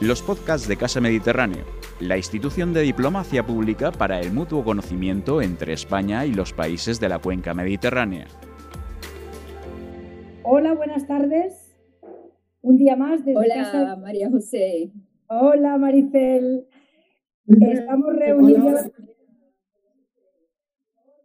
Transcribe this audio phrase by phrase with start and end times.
[0.00, 1.64] los podcasts de Casa Mediterráneo,
[1.98, 7.08] la institución de diplomacia pública para el mutuo conocimiento entre España y los países de
[7.08, 8.28] la cuenca mediterránea.
[10.44, 11.76] Hola, buenas tardes.
[12.62, 14.92] Un día más desde Hola, María José.
[15.26, 16.68] Hola, Maricel.
[17.48, 18.80] Estamos reunidos.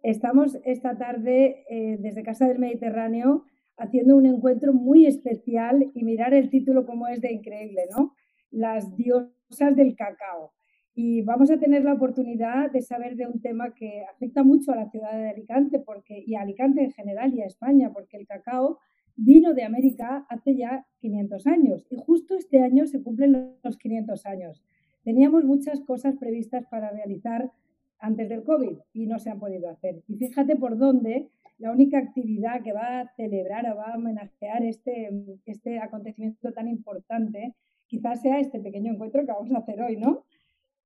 [0.01, 3.45] Estamos esta tarde eh, desde Casa del Mediterráneo
[3.77, 8.15] haciendo un encuentro muy especial y mirar el título como es de increíble, ¿no?
[8.54, 10.54] Las diosas del cacao.
[10.96, 14.75] Y vamos a tener la oportunidad de saber de un tema que afecta mucho a
[14.75, 18.28] la ciudad de Alicante porque, y a Alicante en general y a España, porque el
[18.28, 18.79] cacao
[19.15, 24.25] vino de América hace ya 500 años y justo este año se cumplen los 500
[24.28, 24.64] años.
[25.04, 27.51] Teníamos muchas cosas previstas para realizar
[28.00, 30.04] antes del COVID y no se han podido hacer.
[30.07, 34.64] Y fíjate por dónde la única actividad que va a celebrar o va a homenajear
[34.64, 35.09] este,
[35.45, 37.56] este acontecimiento tan importante
[37.88, 40.25] quizás sea este pequeño encuentro que vamos a hacer hoy, ¿no?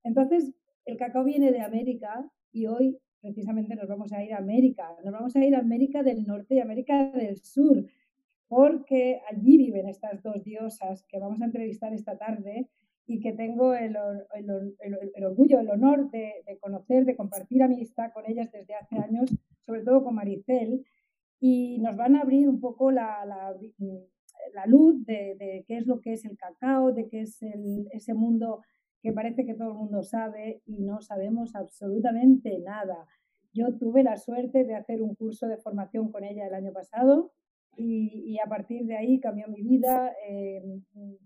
[0.04, 0.52] Entonces,
[0.84, 4.96] el cacao viene de América y hoy precisamente nos vamos a ir a América.
[5.04, 7.84] Nos vamos a ir a América del Norte y América del Sur,
[8.48, 12.68] porque allí viven estas dos diosas que vamos a entrevistar esta tarde
[13.06, 13.96] y que tengo el,
[15.24, 20.04] orgullo, el honor de, conocer, de compartir amistad con ellas desde hace años, sobre todo
[20.04, 20.84] con Maricel,
[21.40, 23.54] y nos van a abrir un poco la,
[24.66, 27.38] luz de, qué es lo que es el cacao, de qué es
[27.92, 28.62] ese mundo
[29.02, 33.06] que parece que todo el mundo sabe y no sabemos absolutamente nada.
[33.52, 37.32] Yo tuve la suerte de hacer un curso de formación con ella el año pasado
[37.76, 40.12] y, a partir de ahí cambió mi vida.
[40.28, 40.62] Eh,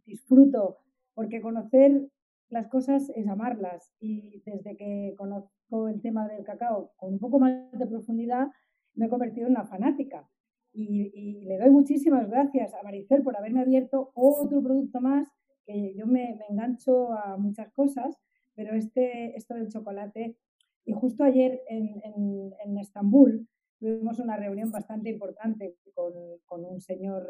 [0.05, 0.79] disfruto
[1.15, 2.09] porque conocer
[2.49, 7.39] las cosas es amarlas y desde que conozco el tema del cacao con un poco
[7.39, 8.49] más de profundidad
[8.95, 10.29] me he convertido en una fanática.
[10.75, 15.29] Y, le doy muchísimas gracias a Maricel por haberme abierto otro producto más,
[15.67, 18.19] que yo me, engancho a muchas cosas,
[18.55, 20.37] pero este, esto del chocolate,
[20.85, 22.03] y justo ayer en,
[22.65, 23.47] en, Estambul
[23.79, 26.13] tuvimos una reunión bastante importante con,
[26.47, 27.29] con un señor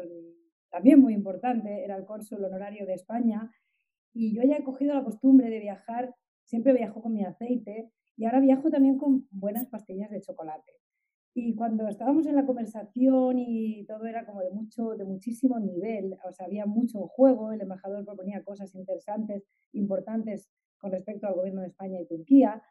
[0.69, 3.51] también muy importante, era el cónsul honorario de España,
[4.13, 6.15] y yo ya he cogido la costumbre de viajar,
[6.45, 10.82] siempre viajo con mi aceite, y ahora viajo también con buenas pastillas de chocolate.
[11.35, 16.15] Y cuando estábamos en la conversación y todo era como de mucho, de muchísimo nivel,
[16.23, 21.61] o sea, había mucho juego, el embajador proponía cosas interesantes, importantes con respecto al gobierno
[21.61, 22.61] de España y Turquía.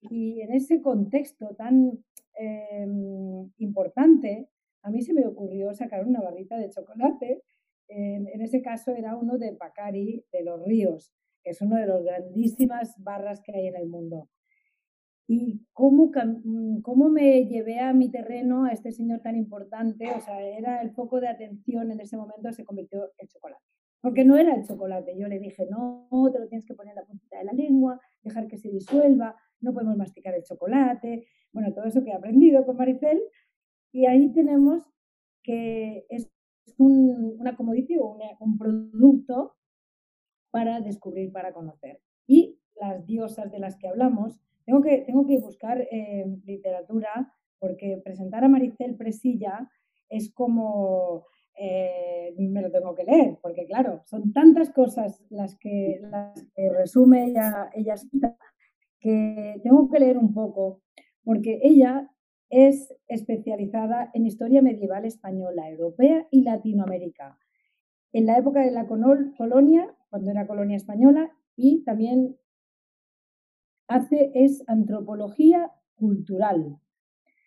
[0.00, 1.98] Y en ese contexto tan
[2.34, 4.48] em, importante,
[4.82, 7.42] a mí se me ocurrió sacar una barrita de chocolate.
[7.88, 11.12] En, en ese caso era uno de Pacari de los Ríos,
[11.42, 14.28] que es una de las grandísimas barras que hay en el mundo
[15.26, 16.10] y cómo,
[16.44, 20.82] mm, cómo me llevé a mi terreno a este señor tan importante, o sea, era
[20.82, 23.62] el foco de atención en ese momento, se convirtió en chocolate.
[24.00, 27.02] Porque no era el chocolate, yo le dije, no, te lo tienes que poner en
[27.02, 31.72] la puntita de la lengua, dejar que se disuelva, no podemos masticar el chocolate, bueno,
[31.72, 33.20] todo eso que he aprendido con Maricel,
[33.92, 34.82] y ahí tenemos
[35.42, 36.30] que es
[36.78, 39.54] un, una commodity o un producto
[40.50, 42.00] para descubrir, para conocer.
[42.26, 48.00] Y las diosas de las que hablamos, tengo que, tengo que buscar eh, literatura porque
[48.04, 49.70] presentar a Maricel Presilla
[50.08, 56.00] es como, eh, me lo tengo que leer, porque claro, son tantas cosas las que,
[56.02, 57.94] las que resume ella, ella
[58.98, 60.82] que tengo que leer un poco,
[61.24, 62.10] porque ella
[62.50, 67.38] es especializada en historia medieval española, europea y Latinoamérica.
[68.12, 72.36] En la época de la colonia, cuando era colonia española, y también
[73.92, 76.78] hace es antropología cultural.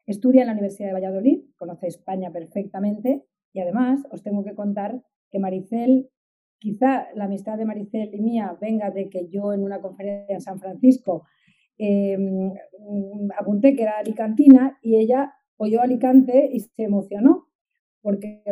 [0.05, 5.03] Estudia en la Universidad de Valladolid, conoce España perfectamente y además os tengo que contar
[5.31, 6.09] que Maricel,
[6.59, 10.41] quizá la amistad de Maricel y mía venga de que yo en una conferencia en
[10.41, 11.25] San Francisco
[11.77, 12.53] em,
[13.37, 17.47] apunté que era alicantina y ella oyó Alicante y se emocionó
[18.01, 18.43] porque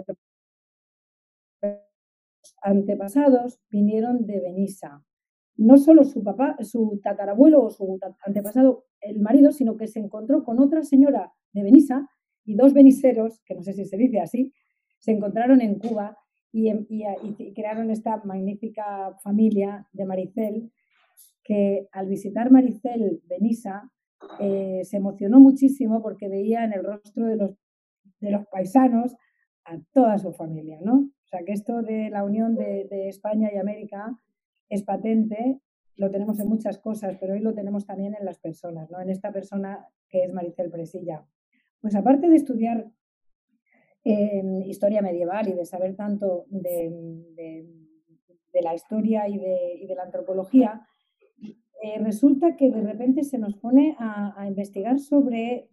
[2.62, 5.06] antepasados vinieron de Benissa
[5.56, 10.44] no solo su papá, su tatarabuelo o su antepasado, el marido, sino que se encontró
[10.44, 12.10] con otra señora de Benissa
[12.46, 14.54] y dos beniseros, que no sé si se dice así,
[15.00, 16.18] se encontraron en Cuba
[16.52, 16.72] y,
[17.54, 20.72] crearon esta magnífica familia de Maricel,
[21.44, 23.92] que al visitar Maricel Benissa
[24.40, 27.52] eh, se emocionó muchísimo porque veía en el rostro de los,
[28.20, 29.16] de los paisanos
[29.66, 30.94] a toda su familia, ¿no?
[30.96, 34.18] O sea que esto de la unión de España y América
[34.74, 35.60] es patente,
[35.96, 39.00] lo tenemos en muchas cosas, pero hoy lo tenemos también en las personas, ¿no?
[39.00, 41.26] En esta persona que es Maricel Presilla.
[41.82, 42.92] Pues aparte de estudiar
[44.66, 46.92] historia medieval y de saber tanto de,
[48.62, 50.86] la historia y de, la antropología,
[51.82, 55.70] eh, resulta que de repente se nos pone a, investigar sobre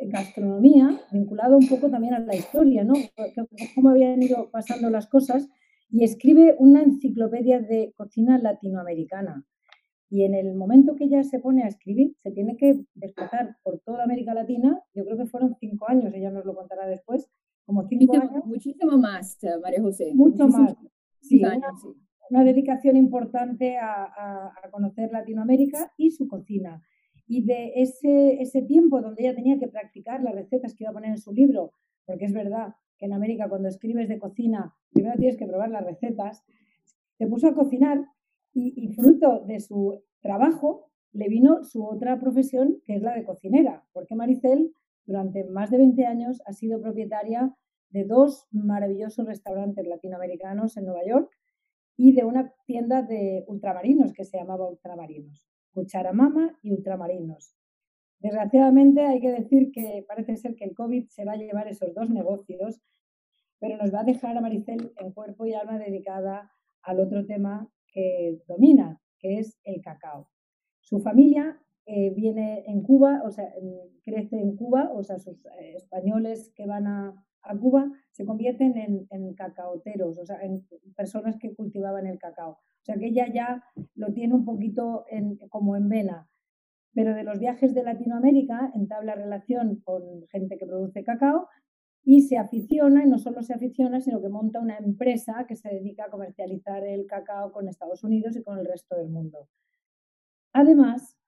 [0.00, 2.94] gastronomía, vinculado un poco también a la historia, ¿no?
[3.74, 5.48] Cómo habían ido pasando las cosas,
[5.90, 9.44] y escribe una enciclopedia de cocina latinoamericana.
[10.10, 13.80] Y en el momento que ella se pone a escribir, se tiene que desplazar por
[13.80, 14.80] toda América Latina.
[14.94, 17.30] Yo creo que fueron cinco años, ella nos lo contará después,
[17.66, 18.44] como cinco años.
[18.46, 20.12] Muchísimo más, María José.
[20.14, 20.74] Mucho más.
[21.20, 21.42] Sí,
[22.30, 26.82] una, dedicación importante a, conocer Latinoamérica y su cocina.
[27.26, 30.94] Y de ese, ese tiempo donde ella tenía que practicar las recetas que iba a
[30.94, 31.72] poner en su libro,
[32.06, 35.84] porque es verdad que en América cuando escribes de cocina, primero tienes que probar las
[35.84, 36.44] recetas,
[37.16, 38.04] se puso a cocinar
[38.52, 43.84] y, fruto de su trabajo le vino su otra profesión, que es la de cocinera,
[43.92, 44.72] porque Maricel
[45.06, 47.54] durante más de 20 años ha sido propietaria
[47.90, 51.30] de dos maravillosos restaurantes latinoamericanos en Nueva York
[51.96, 57.56] y de una tienda de ultramarinos que se llamaba Ultramarinos, Cucharamama y Ultramarinos.
[58.20, 61.94] Desgraciadamente hay que decir que parece ser que el COVID se va a llevar esos
[61.94, 62.80] dos negocios,
[63.60, 66.50] pero nos va a dejar a Maricel en cuerpo y alma dedicada
[66.82, 70.28] al otro tema que domina, que es el cacao.
[70.80, 73.50] Su familia eh, viene en Cuba, o sea,
[74.04, 77.24] crece en Cuba, o sea, sus eh, españoles que van a,
[77.60, 82.50] Cuba se convierten en, cacaoteros, o sea, en personas que cultivaban el cacao.
[82.50, 85.06] O sea, que ella ya lo tiene un poquito
[85.48, 86.28] como en vena.
[86.94, 91.48] Pero de los viajes de Latinoamérica entabla relación con gente que produce cacao
[92.04, 95.68] y se aficiona, y no solo se aficiona, sino que monta una empresa que se
[95.68, 99.48] dedica a comercializar el cacao con Estados Unidos y con el resto del mundo.
[100.52, 101.18] Además,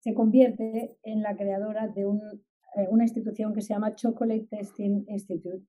[0.00, 5.64] se convierte en la creadora de eh, una institución que se llama Chocolate Testing Institute,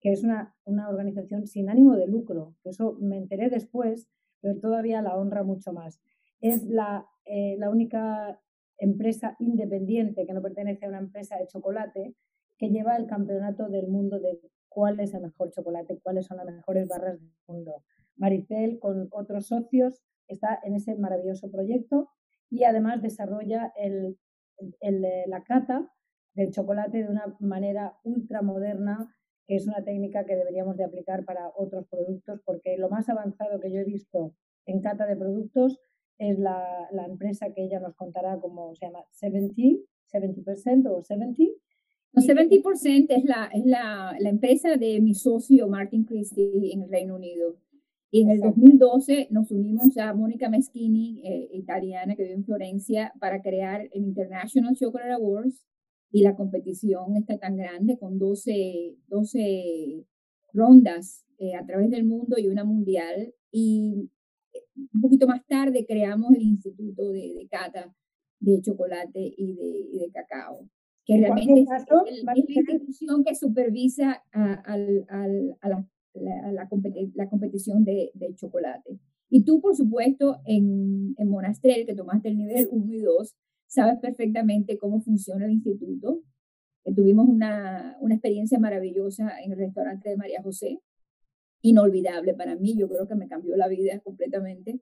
[0.00, 2.56] que es una, organización sin ánimo de lucro.
[2.64, 4.08] Eso me enteré después,
[4.40, 6.00] pero todavía la honra mucho más.
[6.40, 8.40] Es la, eh, la única
[8.78, 12.14] empresa independiente que no pertenece a una empresa de chocolate
[12.58, 16.46] que lleva el campeonato del mundo de cuál es el mejor chocolate, cuáles son las
[16.46, 17.84] mejores barras del mundo.
[18.16, 22.08] Maricel, con otros socios, está en ese maravilloso proyecto
[22.50, 24.18] y además desarrolla el,
[25.26, 25.90] la cata
[26.34, 29.14] del chocolate de una manera ultra moderna,
[29.46, 33.60] que es una técnica que deberíamos de aplicar para otros productos, porque lo más avanzado
[33.60, 34.34] que yo he visto
[34.66, 35.80] en cata de productos
[36.30, 39.54] es la, la empresa que ella nos contará como se llama 70,
[40.12, 41.42] 70% o 70,
[42.14, 46.90] no, 70% es, la, es la, la, empresa de mi socio Martin Christie en el
[46.90, 47.56] Reino Unido.
[48.10, 53.14] Y en el 2012 nos unimos a Mónica Meschini, eh, italiana que vive en Florencia,
[53.18, 55.64] para crear el International Chocolate Awards.
[56.10, 60.04] Y la competición está tan grande, con 12, 12
[60.52, 63.32] rondas eh, a través del mundo y una mundial.
[63.50, 64.10] Y
[64.74, 67.94] un poquito más tarde creamos el Instituto de, de Cata
[68.40, 70.68] de Chocolate y de, y de Cacao
[71.04, 76.68] que realmente es, la institución que supervisa a, la,
[77.14, 78.98] la, competición de, chocolate.
[79.28, 83.34] Y tú, por supuesto, en, en Monastrell, que tomaste el nivel 1 y 2,
[83.66, 86.22] sabes perfectamente cómo funciona el instituto.
[86.94, 90.80] tuvimos una, una experiencia maravillosa en el restaurante de María José,
[91.62, 94.80] inolvidable para mí, yo creo que me cambió la vida completamente.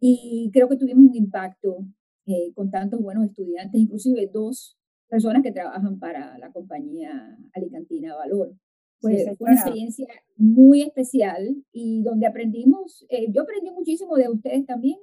[0.00, 1.86] Y creo que tuvimos un impacto
[2.26, 4.76] eh, con tantos buenos estudiantes, inclusive dos
[5.08, 8.54] personas que trabajan para la compañía alicantina Valor.
[9.00, 14.64] Pues fue una experiencia muy especial y donde aprendimos, eh, yo aprendí muchísimo de ustedes
[14.64, 14.98] también,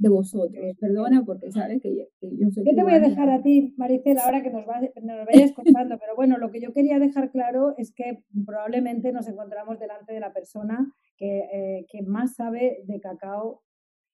[0.00, 0.64] de vosotros.
[0.80, 2.64] Perdona porque sabes que, yo soy...
[2.64, 6.16] Yo te voy a dejar a ti, Maricela, ahora que nos, nos vayas contando, pero
[6.16, 10.32] bueno, lo que yo quería dejar claro es que probablemente nos encontramos delante de la
[10.32, 13.62] persona que, eh, que más sabe de cacao,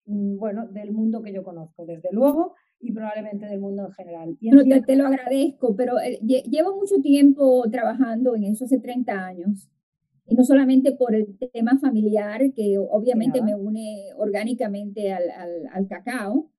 [0.07, 4.37] mm, bueno, del mundo que yo conozco, desde luego, y probablemente del mundo en general.
[4.41, 4.51] Y
[4.83, 9.69] te, lo agradezco, pero eh, llevo mucho tiempo trabajando en eso, hace 30 años.
[10.29, 15.87] Y no solamente por el tema familiar, que obviamente me une orgánicamente al, al, al,
[15.87, 16.51] cacao.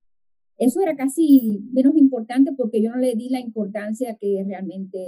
[0.56, 4.98] Eso era casi menos importante porque yo no le di la importancia que realmente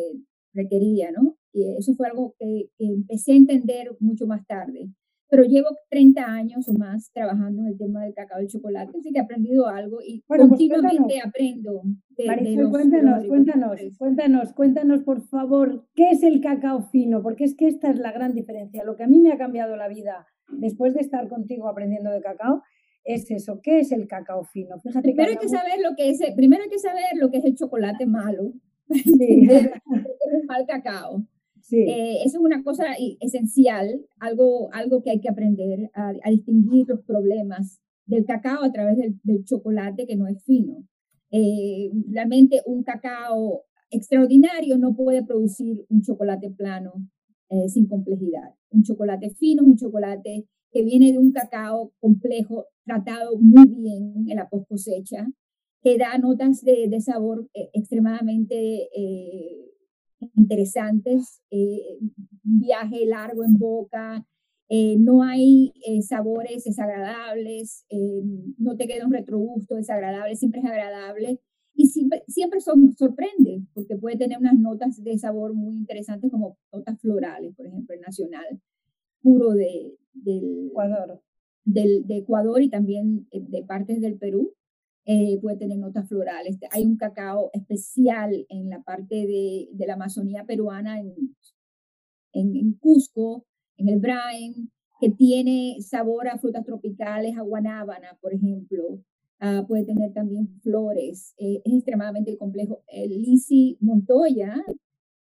[0.52, 1.36] requería, ¿no?
[1.52, 4.90] Y eso fue algo que, que empecé a entender mucho más tarde
[5.30, 9.12] pero llevo 30 años o más trabajando en el tema del cacao y chocolate, así
[9.12, 11.82] que he aprendido algo y pues continuamente aprendo.
[12.10, 12.26] De,
[12.70, 17.22] cuéntanos, cuéntanos, cuéntanos, cuéntanos por favor, ¿qué es el cacao fino?
[17.22, 18.84] Porque es que esta es la gran diferencia.
[18.84, 22.20] Lo que a mí me ha cambiado la vida después de estar contigo aprendiendo de
[22.20, 22.62] cacao
[23.04, 24.78] es eso, ¿qué es el cacao fino?
[24.80, 27.44] Fíjate primero, hay que saber lo que es, primero hay que saber lo que es
[27.44, 28.52] el chocolate malo,
[28.90, 29.48] sí.
[29.48, 31.24] el mal cacao.
[31.72, 32.84] Eh, eso es una cosa
[33.20, 38.96] esencial, algo, algo que hay que aprender a, distinguir los problemas del cacao a través
[38.98, 40.84] del, chocolate que no es fino.
[41.30, 46.92] Eh, realmente un cacao extraordinario no puede producir un chocolate plano
[47.48, 48.54] eh, sin complejidad.
[48.70, 54.26] Un chocolate fino es un chocolate que viene de un cacao complejo, tratado muy bien
[54.28, 55.26] en la post cosecha,
[55.82, 58.88] que da notas de, de sabor extremadamente
[60.34, 61.98] interesantes, eh,
[62.44, 64.26] un viaje largo en boca,
[64.68, 67.84] eh, no hay eh, sabores desagradables,
[68.58, 71.40] no te queda un retrogusto desagradable, siempre es agradable
[71.74, 76.56] y siempre, siempre son, sorprende porque puede tener unas notas de sabor muy interesantes como
[76.72, 78.60] notas florales, por ejemplo, el nacional
[79.22, 81.20] puro de, del Ecuador.
[81.64, 84.54] Del, de Ecuador y también de partes del Perú.
[85.06, 86.58] Eh, puede tener notas florales.
[86.70, 91.14] Hay un cacao especial en la parte de, de la Amazonía peruana, en,
[92.32, 99.00] en, Cusco, en el Brain, que tiene sabor a frutas tropicales, a guanábana, por ejemplo.
[99.40, 101.34] Ah, puede tener también flores.
[101.38, 102.82] Eh, es extremadamente complejo.
[103.08, 104.54] Lisi Montoya,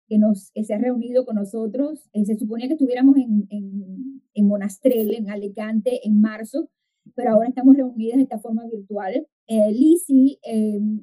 [0.08, 4.48] que, nos, se ha reunido con nosotros, eh, se suponía que estuviéramos en, en, en
[4.48, 6.70] Monastrell, en Alicante, en marzo,
[7.16, 11.02] pero ahora estamos reunidas de esta forma virtual eh, Lisi, em,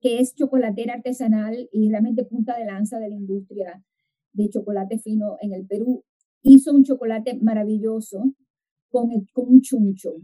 [0.00, 3.84] que es chocolatera artesanal y realmente punta de lanza de la industria
[4.32, 6.04] de chocolate fino en el Perú,
[6.42, 8.34] hizo un chocolate maravilloso
[8.90, 10.16] con, con un chuncho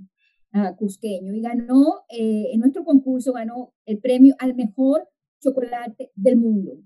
[0.53, 5.09] uh, cusqueño y ganó, eh, en nuestro concurso ganó el premio al mejor
[5.41, 6.83] chocolate del mundo.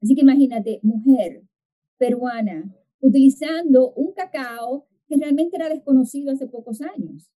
[0.00, 1.42] Así que imagínate, mujer
[1.98, 7.30] peruana, utilizando un cacao que realmente era desconocido hace pocos años.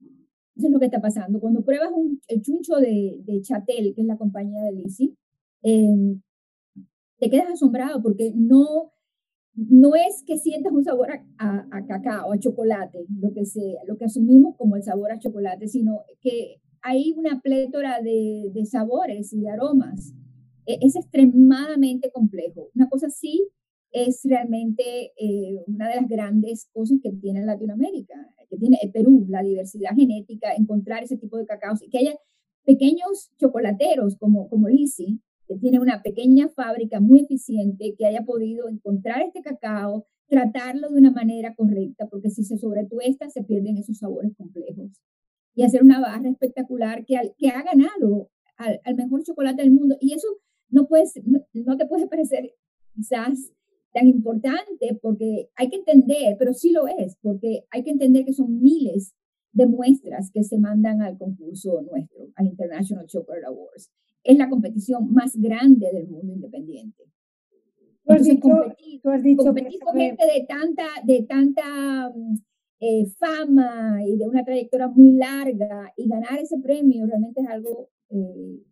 [0.58, 1.38] Eso es lo que está pasando.
[1.38, 5.16] Cuando pruebas un, el chuncho de, de Chatel, que es la compañía de Lisi,
[5.62, 6.20] em,
[7.18, 8.92] te quedas asombrado porque no,
[9.54, 13.42] no es que sientas un sabor a, a, cacao, a chocolate, lo que,
[13.86, 18.66] lo que asumimos como el sabor a chocolate, sino que hay una plétora de, de
[18.66, 20.12] sabores y de aromas.
[20.66, 22.70] E, es extremadamente complejo.
[22.74, 23.48] Una cosa sí
[23.92, 28.14] es realmente eh, una de las grandes cosas que tiene Latinoamérica,
[28.48, 32.14] que tiene Perú, la diversidad genética, encontrar ese tipo de cacao, y que haya
[32.64, 38.68] pequeños chocolateros como, como Lisi, que tiene una pequeña fábrica muy eficiente, que haya podido
[38.68, 43.98] encontrar este cacao, tratarlo de una manera correcta, porque si se sobretuesta se pierden esos
[43.98, 45.00] sabores complejos.
[45.54, 49.96] Y hacer una barra espectacular que, que ha ganado al, al, mejor chocolate del mundo.
[50.00, 50.28] Y eso
[50.68, 52.52] no, puedes, no, no te puede parecer
[52.94, 53.50] quizás
[53.98, 58.32] tan importante porque hay que entender, pero sí lo es, porque hay que entender que
[58.32, 59.14] son miles
[59.52, 63.90] de muestras que se mandan al concurso nuestro, al International Chocolate Awards.
[64.22, 67.04] Es la competición más grande del mundo independiente.
[68.04, 72.34] Tú has dicho, competir, tú has dicho competir con gente de tanta, de tanta mm,
[72.80, 77.90] eh, fama y de una trayectoria muy larga y ganar ese premio realmente es algo
[78.10, 78.62] eh,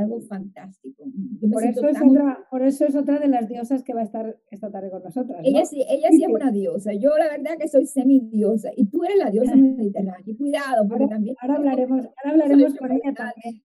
[0.00, 1.04] algo fantástico.
[1.52, 4.38] Por eso, es otra, por eso es otra de las diosas que va a estar
[4.50, 5.40] esta tarde con nosotras.
[5.44, 6.92] Ella sí, ella sí, es una diosa.
[6.94, 10.22] Yo la verdad que soy semidiosa y tú eres la diosa mediterránea.
[10.26, 11.36] Y cuidado, porque ahora, también...
[11.40, 13.62] Ahora hablaremos, ahora hablaremos con ella también.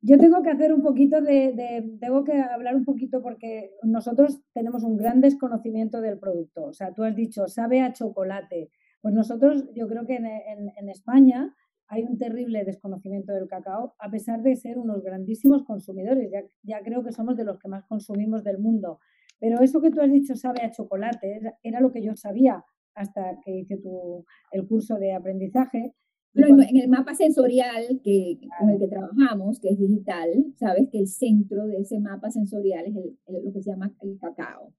[0.00, 4.40] Yo tengo que hacer un poquito de, de, tengo que hablar un poquito porque nosotros
[4.52, 6.64] tenemos un gran desconocimiento del producto.
[6.64, 8.70] O sea, tú has dicho, sabe a chocolate.
[9.00, 11.54] Pues nosotros, yo creo que en, en, en España
[11.88, 16.30] hay un terrible desconocimiento del cacao, a pesar de ser unos grandísimos consumidores.
[16.30, 18.98] Ya, ya creo que somos de los que más consumimos del mundo.
[19.42, 23.40] Pero eso que tú has dicho sabe a chocolate, era, lo que yo sabía hasta
[23.44, 25.94] que hice tu, el curso de aprendizaje.
[26.32, 31.00] Pero en el mapa sensorial que, con el que trabajamos, que es digital, sabes que
[31.00, 34.72] el centro de ese mapa sensorial es el, lo que se llama el cacao.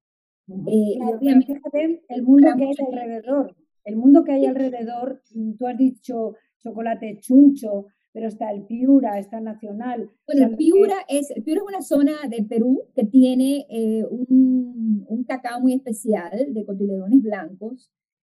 [0.48, 0.98] Eh,
[1.46, 3.56] fíjate el mundo que hay alrededor.
[3.84, 5.22] El mundo que hay alrededor,
[5.60, 10.10] tú has dicho chocolate chuncho, pero está el Piura, está Nacional.
[10.28, 15.04] Bueno, el Piura, es, el Piura es una zona del Perú que tiene eh, un,
[15.08, 17.92] un, cacao muy especial de cotiledones blancos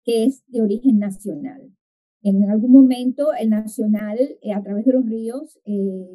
[0.05, 1.71] que es de origen nacional.
[2.21, 6.07] En algún momento el nacional, eh, a través de los ríos, eh,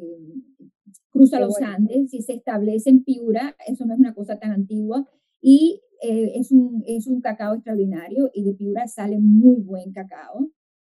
[1.11, 5.07] cruza los Andes y se establece en Piura, eso no es una cosa tan antigua,
[5.39, 10.49] y es, un, es un cacao extraordinario y de Piura sale muy buen cacao.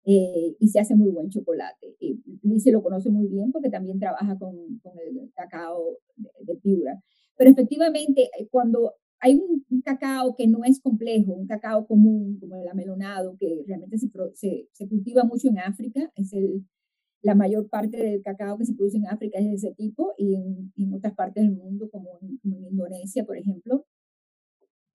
[0.03, 1.96] Eh, y se hace muy buen chocolate.
[2.00, 7.01] Y Lice lo conoce muy bien porque también trabaja con, con el cacao de, Piura.
[7.38, 12.55] Pero efectivamente, eh, cuando hay un, cacao que no es complejo, un cacao común como
[12.55, 16.65] el amelonado, que realmente se, se, se cultiva mucho en África, es el,
[17.22, 20.36] la mayor parte del cacao que se produce en África es de ese tipo y
[20.36, 23.86] en, en otras partes del mundo, como en, como en Indonesia, por ejemplo.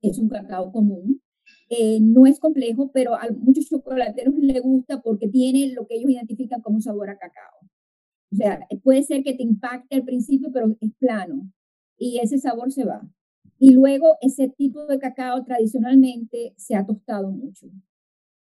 [0.02, 1.20] es un cacao común.
[1.68, 6.10] Eh, no es complejo, pero a muchos chocolateros les gusta porque tiene lo que ellos
[6.10, 7.58] identifican como un sabor a cacao.
[8.32, 11.50] O sea, puede ser que te impacte al principio, pero es plano
[11.98, 13.02] y ese sabor se va.
[13.58, 17.66] Y luego ese tipo de cacao tradicionalmente se ha tostado mucho.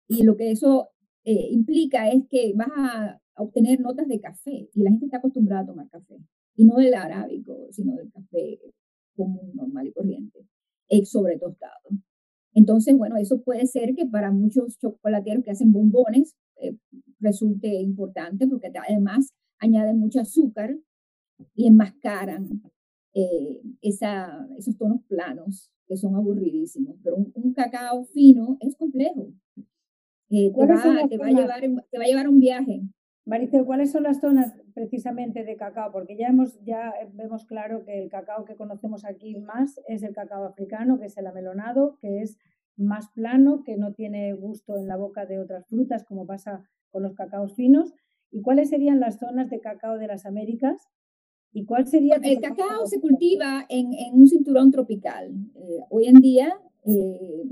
[0.08, 0.90] Y lo que eso
[1.24, 5.64] eh, implica es que vas a obtener notas de café y la gente está acostumbrada
[5.64, 6.18] a tomar café.
[6.56, 8.60] Y no del arábico, sino del café
[9.16, 10.46] común, normal y corriente,
[10.90, 11.90] es sobre tostado.
[12.56, 16.76] Entonces, bueno, eso puede ser que para muchos chocolateros que hacen bombones eh,
[17.20, 20.76] resulte importante porque además añaden mucho azúcar
[21.54, 22.64] y enmascaran
[23.14, 26.96] eh, esa, esos tonos planos que son aburridísimos.
[27.04, 29.34] Pero un, cacao fino es complejo.
[30.30, 32.82] Eh, te, va, te, va, a llevar, te va a llevar un viaje.
[33.26, 35.92] Maricel, ¿cuáles son las zonas precisamente de cacao?
[35.92, 40.14] Porque ya, hemos, ya vemos claro que el cacao que conocemos aquí más es el
[40.14, 42.38] cacao africano, que es el amelonado, que es
[42.78, 47.02] más plano, que no tiene gusto en la boca de otras frutas, como pasa con
[47.02, 47.94] los cacaos finos.
[48.30, 50.88] ¿Y cuáles serían las zonas de cacao de las Américas?
[51.52, 52.18] ¿Y cuál sería?
[52.22, 55.34] El cacao se cultiva en, en un cinturón tropical.
[55.56, 56.54] Eh, hoy en día
[56.84, 57.44] eh,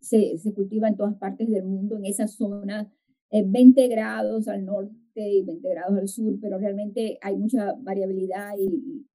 [0.00, 2.90] se, se, cultiva en todas partes del mundo, en esa zona
[3.30, 8.52] 20 eh, grados al norte y 20 grados al sur, pero realmente hay mucha variabilidad
[8.58, 9.06] y,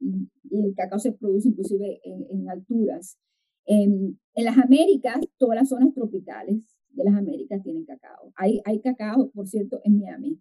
[0.51, 3.17] el cacao se produce inclusive en, alturas.
[3.65, 8.31] En, en, las Américas, todas las zonas tropicales de las Américas tienen cacao.
[8.35, 10.39] Hay, hay cacao, por cierto, en Miami.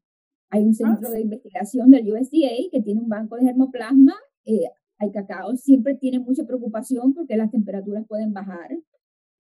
[0.51, 1.13] Hay un centro ah.
[1.13, 4.15] de investigación del USDA que tiene un banco de germoplasma.
[4.45, 5.57] Eh, hay cacao.
[5.57, 8.71] Siempre tiene mucha preocupación porque las temperaturas pueden bajar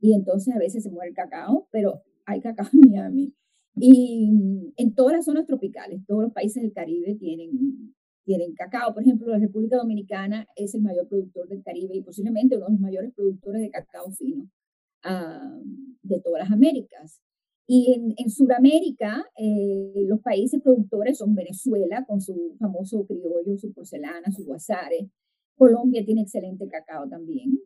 [0.00, 3.34] y entonces a veces se muere el cacao, pero hay cacao en Miami.
[3.76, 8.92] Y mm, en todas las zonas tropicales, todos los países del Caribe tienen, tienen cacao.
[8.92, 12.72] Por ejemplo, la República Dominicana es el mayor productor del Caribe y posiblemente uno de
[12.72, 14.44] los mayores productores de cacao fino
[15.04, 15.62] uh,
[16.02, 17.20] de todas las Américas.
[17.66, 23.72] Y en, en Sudamérica, eh, los países productores son Venezuela, con su famoso criollo, su
[23.72, 25.08] porcelana, su guasare.
[25.56, 27.60] Colombia tiene excelente cacao también.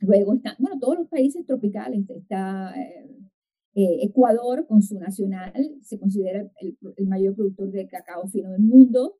[0.00, 2.08] Luego están, bueno, todos los países tropicales.
[2.08, 3.18] Está eh,
[3.74, 5.52] eh, Ecuador con su nacional,
[5.82, 9.16] se considera el, mayor productor de cacao fino del mundo,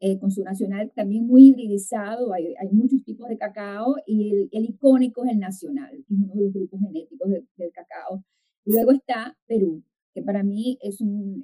[0.00, 4.64] eh, con su nacional también muy hibridizado, hay, hay muchos tipos de cacao y el,
[4.64, 8.24] icónico es el nacional, que es uno de los grupos genéticos del cacao.
[8.64, 10.98] Luego está Perú, que para mí es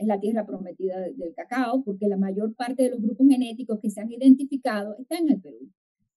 [0.05, 4.01] la tierra prometida del cacao, porque la mayor parte de los grupos genéticos que se
[4.01, 5.71] han identificado están en el Perú,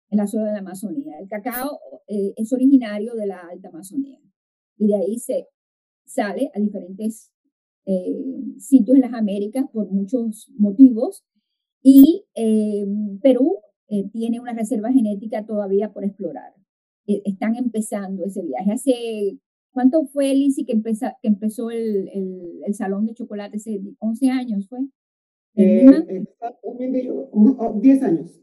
[0.10, 1.20] en la zona de la Amazonía.
[1.20, 4.20] El cacao eh, es originario de la alta Amazonía
[4.78, 5.48] y de ahí se
[6.06, 7.32] sale a diferentes
[7.86, 8.16] eh,
[8.58, 11.24] sitios en las Américas por muchos motivos.
[11.82, 12.86] Y eh,
[13.22, 16.54] Perú eh, tiene una reserva genética todavía por explorar.
[17.06, 18.72] están empezando ese viaje.
[18.72, 19.40] Hace,
[19.72, 23.58] ¿cuánto fue, Lizzie, que, que empezó el, el, el, Salón de Chocolate?
[23.58, 24.80] ¿Hace 11 años fue?
[25.56, 27.10] exactamente,
[27.82, 28.42] 10 años.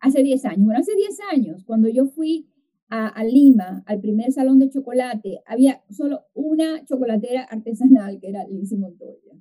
[0.00, 0.64] Hace 10 años.
[0.64, 2.50] Bueno, hace 10 años, cuando yo fui
[2.90, 8.78] a, Lima, al primer salón de chocolate, había solo una chocolatera artesanal, que era Lindsay
[8.78, 9.32] Montoya,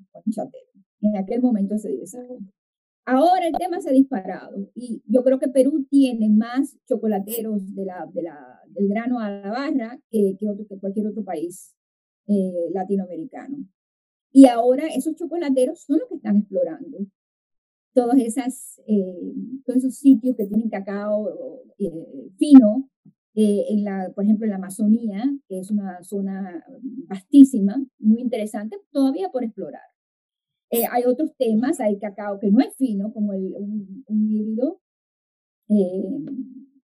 [1.01, 2.41] en aquel momento 10 años.
[3.05, 7.85] Ahora el tema se ha disparado y yo creo que Perú tiene más chocolateros de
[7.85, 11.75] la, de la, del grano a la barra que, que, otro, que cualquier otro país
[12.27, 13.57] eh, latinoamericano.
[14.31, 17.07] Y ahora esos chocolateros son los que están explorando
[18.17, 19.33] esas, eh,
[19.65, 22.89] todos esos sitios que tienen cacao eh, fino
[23.41, 26.61] eh, en la, por ejemplo, en la Amazonía, que es una zona
[27.07, 29.87] vastísima, muy interesante, todavía por explorar.
[30.69, 34.81] Eh, hay otros temas, hay cacao que no es fino, como el, un, híbrido
[35.69, 36.03] eh,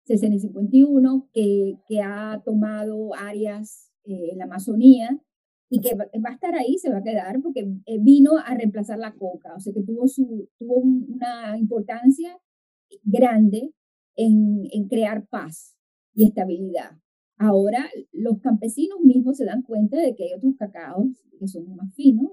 [0.09, 5.21] CCN51, que, que ha tomado áreas en la Amazonía
[5.69, 9.13] y que va, a estar ahí, se va a quedar, porque vino a reemplazar la
[9.13, 12.41] coca, o sea que tuvo, su, tuvo una importancia
[13.05, 13.75] grande
[14.17, 15.77] en, en crear paz
[16.21, 16.91] y estabilidad.
[17.39, 21.07] Ahora los campesinos mismos se dan cuenta de que hay otros cacaos
[21.39, 22.33] que son más finos,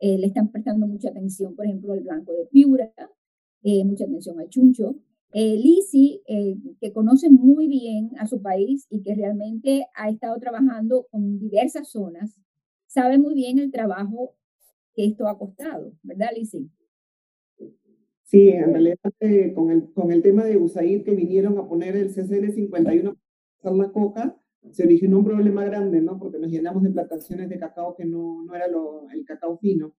[0.00, 2.90] eh, le están prestando mucha atención, por ejemplo, al blanco de Piura,
[3.62, 4.96] eh, mucha atención al chuncho.
[5.32, 10.40] Eh, Lisi, eh, que conoce muy bien a su país y que realmente ha estado
[10.40, 12.38] trabajando con diversas zonas,
[12.86, 14.34] sabe muy bien el trabajo
[14.94, 16.70] que esto ha costado, ¿verdad, Lisi?
[18.30, 21.96] Sí, en realidad eh, con, el, con el tema de USAID que vinieron a poner
[21.96, 23.16] el CCN51
[23.60, 24.36] para la coca,
[24.70, 26.16] se originó un problema grande, ¿no?
[26.16, 29.96] Porque nos llenamos de plantaciones de cacao que no, no era lo, el cacao fino,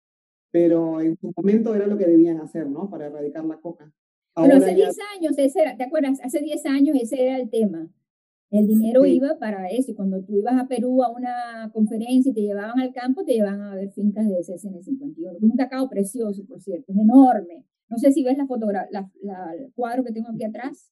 [0.49, 2.89] pero en su momento era lo que debían hacer, ¿no?
[2.89, 3.91] Para erradicar la coca.
[4.33, 6.19] Ahora hace 10 años ese era, ¿te acuerdas?
[6.23, 7.89] Hace 10 años ese era el tema.
[8.49, 9.91] El dinero iba para eso.
[9.91, 13.33] Y cuando tú ibas a Perú a una conferencia y te llevaban al campo, te
[13.33, 15.37] llevaban a ver fincas de SSN 51.
[15.37, 17.65] Es un cacao precioso, por cierto, es enorme.
[17.91, 19.09] No sé si ves la fotografía,
[19.59, 20.91] el cuadro que tengo aquí atrás.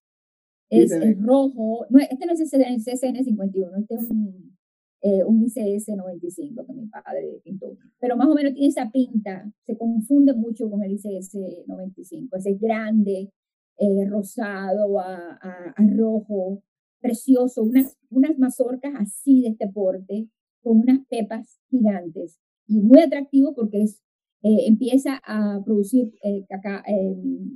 [0.70, 1.88] Es, rojo.
[1.90, 4.56] No, este no es el CSN 51, este es un,
[5.02, 7.76] eh, un ICS 95 que mi padre pintó.
[8.00, 9.52] Pero más o menos tiene esa pinta.
[9.66, 12.38] Se confunde mucho con el ICS 95.
[12.38, 13.32] Ese grande,
[13.78, 16.62] eh, rosado a, a, a rojo
[17.02, 20.28] precioso, unas, unas mazorcas así de este porte,
[20.62, 24.02] con unas pepas gigantes y muy atractivo porque es,
[24.42, 27.16] eh, empieza a producir eh, eh,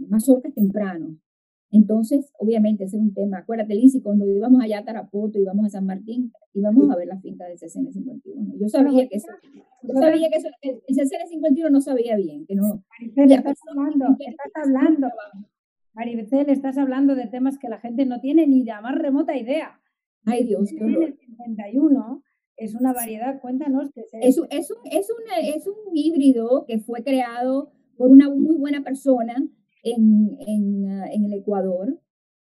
[0.09, 1.17] mazorcas temprano.
[1.71, 3.39] Entonces, obviamente, ese es un tema.
[3.39, 7.19] Acuérdate, Lizy, cuando íbamos allá a Tarapoto, íbamos a San Martín, íbamos a ver la
[7.19, 8.59] finca del CCN51.
[8.59, 9.29] Yo sabía que eso,
[9.81, 12.83] yo sabía que eso, el CCN51 no sabía bien, que no.
[13.15, 15.07] estás hablando, estás hablando.
[15.93, 19.79] Maribel, estás hablando de temas que la gente no tiene ni la más remota idea.
[20.25, 21.03] Ay, Dios, qué horror.
[21.05, 22.23] El 51
[22.57, 24.37] es una variedad, cuéntanos qué es.
[24.37, 25.07] Es, es, un, es,
[25.55, 29.35] es un híbrido que fue creado por una muy buena persona
[29.83, 31.99] en, en, ah, en, el Ecuador,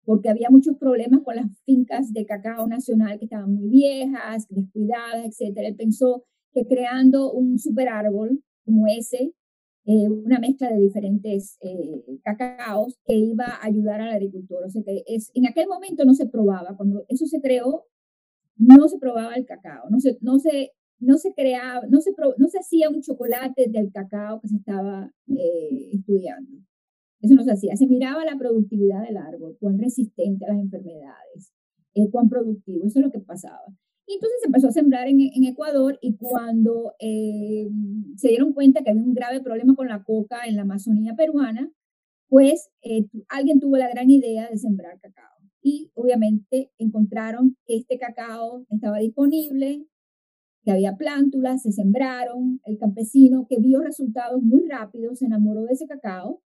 [0.05, 5.25] porque había muchos problemas con las fincas de cacao nacional que estaban muy viejas, descuidadas,
[5.25, 5.57] etc.
[5.57, 9.33] Él pensó que creando un super árbol como ese,
[9.85, 14.65] eh, una mezcla de diferentes eh, cacaos que iba a ayudar al agricultor.
[14.65, 17.85] O sea que es, en aquel momento no se probaba, cuando eso se creó,
[18.57, 22.47] no se probaba el cacao, no se, no se, no se creaba, no se, no
[22.47, 26.59] se hacía un chocolate del cacao que se estaba eh, estudiando.
[27.21, 27.75] Eso no se hacía.
[27.75, 31.51] Se miraba la productividad del árbol, cuán resistente a las enfermedades,
[32.11, 32.85] cuán productivo.
[32.85, 33.65] Eso es lo que pasaba.
[34.05, 37.67] Y entonces se empezó a sembrar en, en Ecuador y cuando eh,
[38.15, 41.69] se dieron cuenta que había un grave problema con la coca en la Amazonía peruana,
[42.29, 45.36] pues eh, alguien tuvo la gran idea de sembrar cacao.
[45.61, 49.85] Y obviamente encontraron que este cacao estaba disponible,
[50.63, 55.73] que había plántulas, se sembraron, el campesino que vio resultados muy rápidos se enamoró de
[55.73, 56.41] ese cacao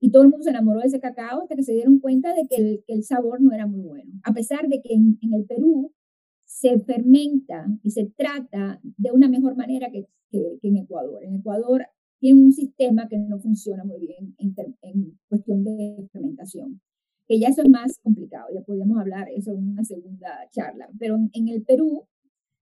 [0.00, 2.46] y todo el mundo se enamoró de ese cacao hasta que se dieron cuenta de
[2.48, 4.12] que el, el sabor no era muy bueno.
[4.24, 5.92] A pesar de que en, en el Perú
[6.50, 11.24] se fermenta y se trata de una mejor manera que, que, en Ecuador.
[11.24, 11.86] En Ecuador
[12.18, 16.80] tiene un sistema que no funciona muy bien en, en, cuestión de fermentación,
[17.30, 21.16] que ya eso es más complicado, ya podríamos hablar eso en una segunda charla, pero
[21.32, 22.04] en, el Perú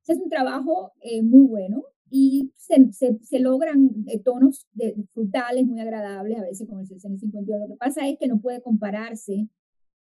[0.02, 4.94] se hace un trabajo eh, muy bueno y se, se, se logran eh, tonos de,
[5.14, 7.60] frutales muy agradables, a veces con el CCN51.
[7.60, 9.48] Lo que pasa es que no puede compararse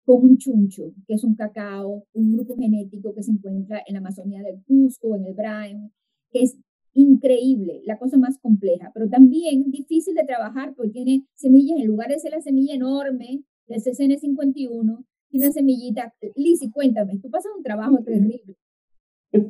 [0.05, 4.01] con un chuncho, que es un cacao, un grupo genético que se encuentra en la
[4.01, 5.93] Amazonía del Cusco, en el Brain,
[6.31, 6.59] que es
[6.93, 12.11] increíble, la cosa más compleja, pero también difícil de trabajar porque tiene semillas, en lugar
[12.11, 16.15] de ser la semilla enorme del CCN51, tiene una semillita.
[16.37, 18.57] Lizzy, cuéntame, tú pasas un trabajo terrible.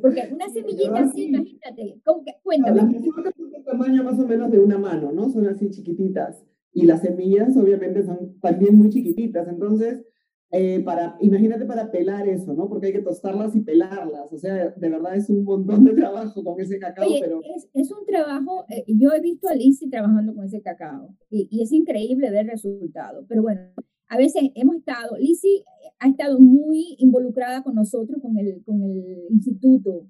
[0.01, 2.31] Porque una semillita así, imagínate, ¿cómo que?
[2.41, 2.77] Cuéntame.
[2.77, 5.29] Las semillas son del tamaño más o menos de una mano, ¿no?
[5.29, 6.43] Son así chiquititas.
[6.71, 9.47] Y las semillas obviamente son también muy chiquititas.
[9.47, 10.05] Entonces,
[10.51, 12.69] eh, para, imagínate para pelar eso, ¿no?
[12.69, 14.31] Porque hay que tostarlas y pelarlas.
[14.31, 17.05] O sea, de verdad es un montón de trabajo con ese cacao.
[17.19, 17.41] pero...
[17.43, 21.47] es, es, un trabajo, eh, yo he visto a Lizzie trabajando con ese cacao y,
[21.51, 23.25] y, es increíble ver el resultado.
[23.27, 23.61] Pero bueno,
[24.07, 25.63] a veces hemos estado, Lizzie
[25.99, 30.09] ha estado muy involucrada con nosotros, con el, con el instituto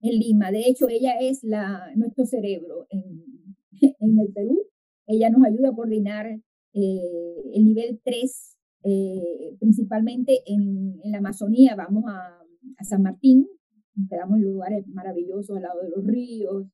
[0.00, 0.50] en Lima.
[0.50, 3.24] De hecho, ella es la, nuestro cerebro en,
[4.00, 4.62] en el Perú.
[5.06, 6.26] Ella nos ayuda a coordinar
[6.72, 8.56] eh, el nivel 3
[8.88, 12.38] eh, principalmente en, en, la Amazonía, vamos a,
[12.78, 13.48] a, San Martín,
[13.96, 16.66] nos quedamos en lugares maravillosos al lado de los ríos,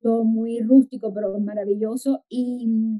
[0.00, 2.24] todo muy rústico, pero maravilloso.
[2.28, 2.98] Y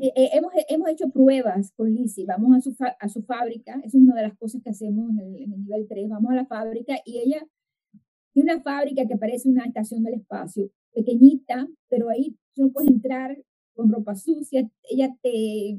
[0.00, 3.94] eh, eh, hemos, hemos hecho pruebas con Lizzie, vamos a su, a su fábrica, es
[3.94, 6.46] una de las cosas que hacemos en el, en el nivel 3, vamos a la
[6.46, 7.46] fábrica y ella
[8.32, 12.90] tiene una fábrica que parece una estación del espacio, pequeñita, pero ahí tú no puedes
[12.90, 13.36] entrar
[13.74, 15.76] con ropa sucia, ella te,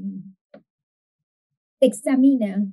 [1.80, 2.66] te examina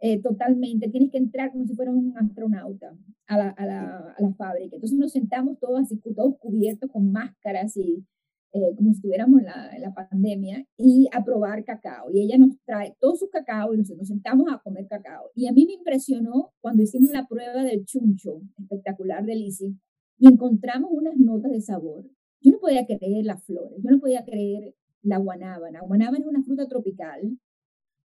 [0.00, 2.94] eh, totalmente, tienes que entrar como si fueras un astronauta
[3.26, 4.76] a la, a, la, a la, fábrica.
[4.76, 8.04] Entonces nos sentamos todos así, todos cubiertos con máscaras y
[8.54, 12.10] eh, como si estuviéramos en la, en la, pandemia y a probar cacao.
[12.10, 15.30] Y ella nos trae todo su cacao y nos, nos sentamos a comer cacao.
[15.34, 19.76] Y a mí me impresionó cuando hicimos la prueba del chuncho espectacular de Lizzie
[20.18, 22.04] y encontramos unas notas de sabor.
[22.40, 25.80] Yo no podía creer las flores, yo no podía creer la guanábana.
[25.82, 27.36] Guanábana es una fruta tropical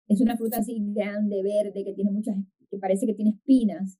[0.08, 2.36] es una fruta así grande, verde, que tiene muchas,
[2.70, 3.98] que parece que tiene espinas,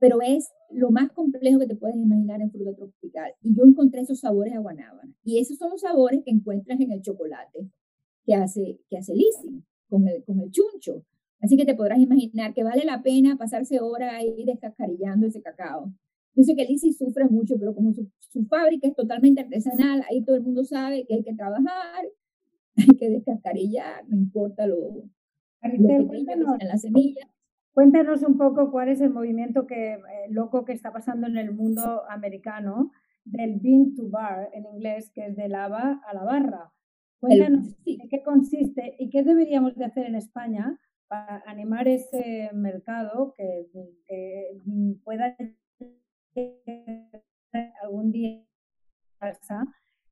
[0.00, 3.32] pero es lo más complejo que te puedes imaginar en fruta tropical.
[3.42, 5.14] Y yo encontré esos sabores a guanábana.
[5.22, 7.70] Y esos son los sabores que encuentras en el chocolate
[8.24, 11.04] que hace, que hace Lizzie con el, con el chuncho.
[11.40, 15.92] Así que te podrás imaginar que vale la pena pasarse horas ahí descascarillando ese cacao.
[16.34, 18.08] Yo sé que Lizzie sufre mucho, pero como su,
[18.48, 22.04] fábrica es totalmente artesanal, ahí todo el mundo sabe que hay que trabajar,
[22.76, 27.28] hay que descascarillar, no importa lo, lo que en la semilla.
[27.72, 31.52] Cuéntanos un poco cuál es el movimiento que, eh, loco que está pasando en el
[31.52, 32.90] mundo americano
[33.24, 36.72] del bean to bar en inglés, que es de lava a la barra.
[37.20, 43.34] Cuéntanos en qué consiste y qué deberíamos de hacer en España para animar ese mercado
[43.36, 43.66] que,
[45.04, 45.36] pueda
[47.82, 48.42] algún día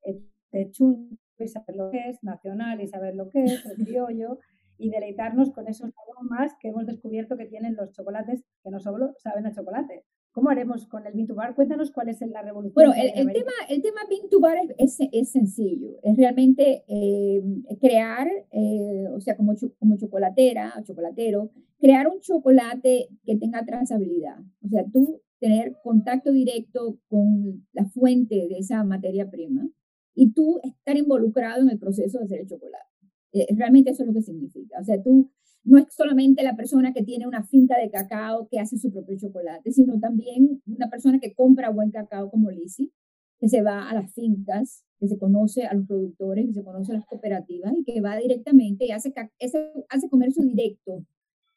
[0.05, 3.85] eh, de chungo y saber lo que es, nacional y saber lo que es, el
[3.85, 4.39] criollo,
[4.79, 9.15] y deleitarnos con esos aromas que hemos descubierto que tienen los chocolates, que no solo
[9.19, 10.05] saben a chocolate.
[10.33, 11.55] ¿Cómo haremos con el Bean Bar?
[11.55, 12.75] Cuéntanos cuál es la revolución.
[12.75, 15.99] Bueno, el, tema, el tema Bean Bar es, es, sencillo.
[16.03, 17.43] Es realmente eh,
[17.81, 24.39] crear, eh, o sea, como, como chocolatera o chocolatero, crear un chocolate que tenga trazabilidad.
[24.65, 29.69] O sea, tú tener contacto directo con la fuente de esa materia prima
[30.15, 32.88] y tú estar involucrado en el proceso de hacer el chocolate.
[33.33, 34.81] Eh, realmente eso es lo que significa.
[34.81, 35.31] O sea, tú
[35.65, 39.19] no es solamente la persona que tiene una finca de cacao que hace su propio
[39.19, 42.91] chocolate, sino también una persona que compra buen cacao como Lizzie,
[43.39, 46.93] que se va a las fincas, que se conoce a los productores, que se conoce
[46.93, 51.05] a las cooperativas y que va directamente y hace, hace comercio directo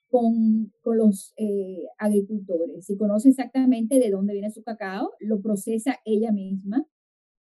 [0.09, 5.95] con, con los eh, agricultores y conoce exactamente de dónde viene su cacao, lo procesa
[6.05, 6.85] ella misma.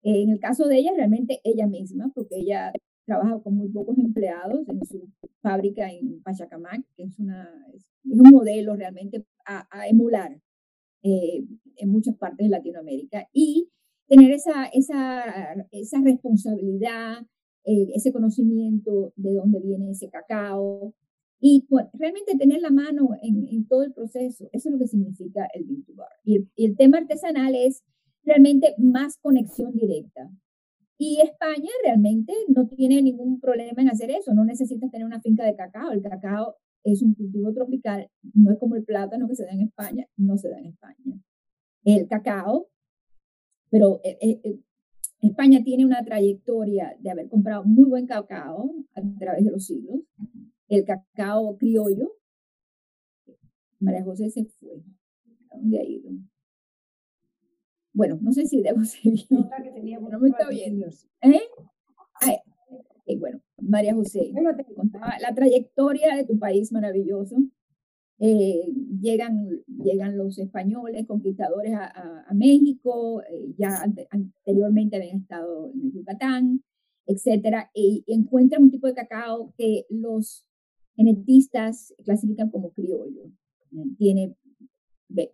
[0.03, 2.71] en el caso de ella, realmente ella misma, porque ella
[3.09, 5.09] trabaja con muy pocos empleados en su
[5.41, 10.39] fábrica en Pachacamac, que es, una, es un modelo realmente a, emular
[11.01, 11.43] eh,
[11.77, 13.27] en muchas partes de Latinoamérica.
[13.33, 13.71] Y
[14.07, 15.23] tener esa, esa,
[15.71, 17.25] esa responsabilidad,
[17.63, 20.93] eh, ese conocimiento de dónde viene ese cacao,
[21.39, 24.87] y pues, realmente tener la mano en, en, todo el proceso, eso es lo que
[24.87, 26.09] significa el bean bar.
[26.23, 27.81] Y, y el tema artesanal es
[28.23, 30.29] realmente más conexión directa.
[31.01, 35.45] Y España realmente no tiene ningún problema en hacer eso, no necesitas tener una finca
[35.45, 35.93] de cacao.
[35.93, 39.61] El cacao es un cultivo tropical, no es como el plátano que se da en
[39.61, 41.21] España, no se da en España.
[41.85, 42.67] El cacao,
[43.69, 44.59] pero eh, eh, eh,
[45.21, 50.01] España tiene una trayectoria de haber comprado muy buen cacao a través de los siglos.
[50.67, 52.17] El cacao criollo,
[53.79, 54.83] María José se fue.
[55.49, 56.11] ¿A dónde ha ido?
[57.93, 59.25] Bueno, no sé si debo seguir.
[59.29, 60.87] No, me está viendo.
[61.21, 61.41] ¿Eh?
[63.17, 67.37] bueno, María José, te contaba la trayectoria de tu país maravilloso.
[68.19, 68.65] Eh,
[69.01, 75.93] llegan, llegan los españoles conquistadores a, a, México, eh, ya anteriormente habían estado en el
[75.93, 76.63] Yucatán,
[77.05, 80.45] etcétera, y encuentran un tipo de cacao que los
[80.97, 83.31] genetistas clasifican como criollo.
[83.97, 84.35] Tiene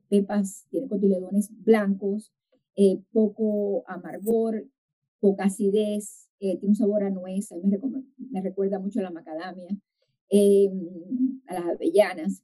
[0.07, 2.31] pepas, tiene cotiledones blancos,
[2.77, 4.67] eh, poco amargor,
[5.21, 9.69] poca acidez, eh, tiene un sabor a nuez, me, recuerda mucho a la macadamia,
[10.29, 10.69] eh,
[11.47, 12.43] a las avellanas,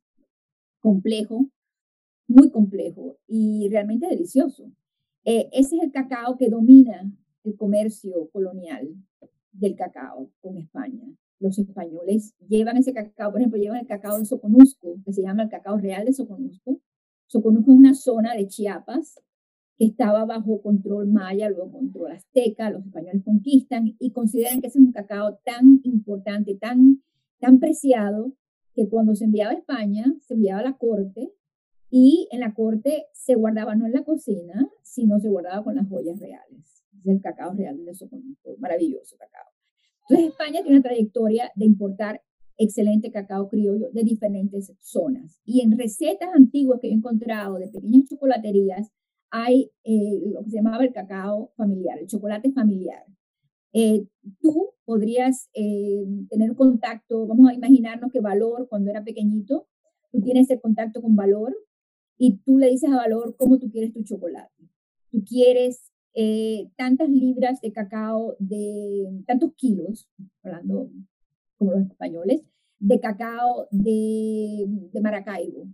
[0.79, 1.49] complejo,
[2.27, 4.71] muy complejo y realmente delicioso.
[5.25, 7.11] ese es el cacao que domina
[7.43, 8.87] el comercio colonial
[9.51, 11.03] del cacao con España.
[11.39, 15.43] Los españoles llevan ese cacao, por ejemplo, llevan el cacao de Soconusco, que se llama
[15.43, 16.79] el cacao real de Soconusco.
[17.27, 19.19] Soconusco es una zona de Chiapas
[19.85, 24.85] estaba bajo control maya, luego control azteca, los españoles conquistan y consideran que ese es
[24.85, 27.01] un cacao tan importante, tan,
[27.39, 28.33] tan preciado,
[28.75, 31.33] que cuando se enviaba a España, se enviaba a la corte
[31.89, 35.89] y en la corte se guardaba no en la cocina, sino se guardaba con las
[35.89, 36.83] joyas reales.
[36.99, 39.49] Es el cacao real de Soconusco, maravilloso cacao.
[40.07, 42.21] Entonces España tiene una trayectoria de importar
[42.57, 45.41] excelente cacao criollo de diferentes zonas.
[45.43, 48.91] Y en recetas antiguas que he encontrado de pequeñas chocolaterías,
[49.31, 53.05] hay eh, lo que se llamaba el cacao familiar, el chocolate familiar.
[53.73, 54.05] Eh,
[54.41, 59.67] tú podrías eh, tener contacto, vamos a imaginarnos que Valor, cuando era pequeñito,
[60.11, 61.55] tú tienes el contacto con Valor
[62.17, 64.53] y tú le dices a Valor cómo tú quieres tu chocolate.
[65.09, 65.87] Tú quieres
[66.75, 70.09] tantas libras de cacao, de tantos kilos,
[70.43, 70.89] hablando
[71.57, 72.41] como los españoles,
[72.79, 75.67] de cacao de, de Maracaibo,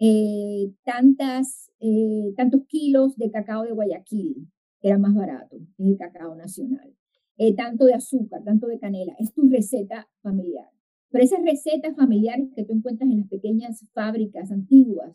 [0.00, 4.48] eh, tantas, eh, tantos kilos de cacao de Guayaquil,
[4.80, 6.94] que era más barato, es el cacao nacional,
[7.36, 10.68] eh, tanto de azúcar, tanto de canela, es tu receta familiar.
[11.10, 15.14] Pero esas recetas familiares que tú encuentras en las pequeñas fábricas antiguas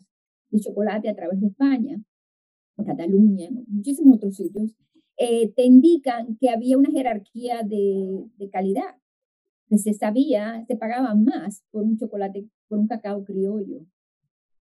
[0.50, 2.02] de chocolate a través de España,
[2.86, 4.74] Cataluña, en muchísimos otros sitios,
[5.18, 8.96] te indican que había una jerarquía de, de calidad.
[9.68, 13.84] se sabía, se pagaba más por un chocolate, por un cacao criollo.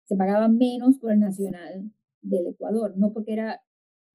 [0.04, 1.90] Se pagaba menos por el nacional
[2.22, 3.62] del Ecuador, no porque era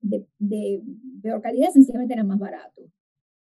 [0.01, 0.81] de, de
[1.21, 2.83] peor calidad, sencillamente era más barato.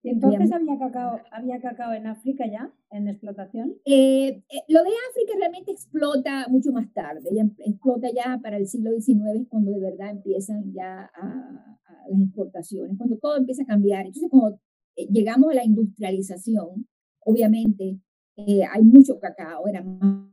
[0.03, 3.75] ¿Y entonces había cacao, había cacao en África ya, en explotación?
[3.85, 8.69] Eh, eh, lo de África realmente explota mucho más tarde, ya explota ya para el
[8.69, 11.79] siglo XIX, cuando de verdad empiezan ya a,
[12.11, 14.07] las exportaciones, cuando todo empieza a cambiar.
[14.07, 14.61] Entonces, cuando
[14.97, 16.87] eh, llegamos a la industrialización,
[17.21, 17.99] obviamente
[18.37, 20.29] hay mucho cacao, era más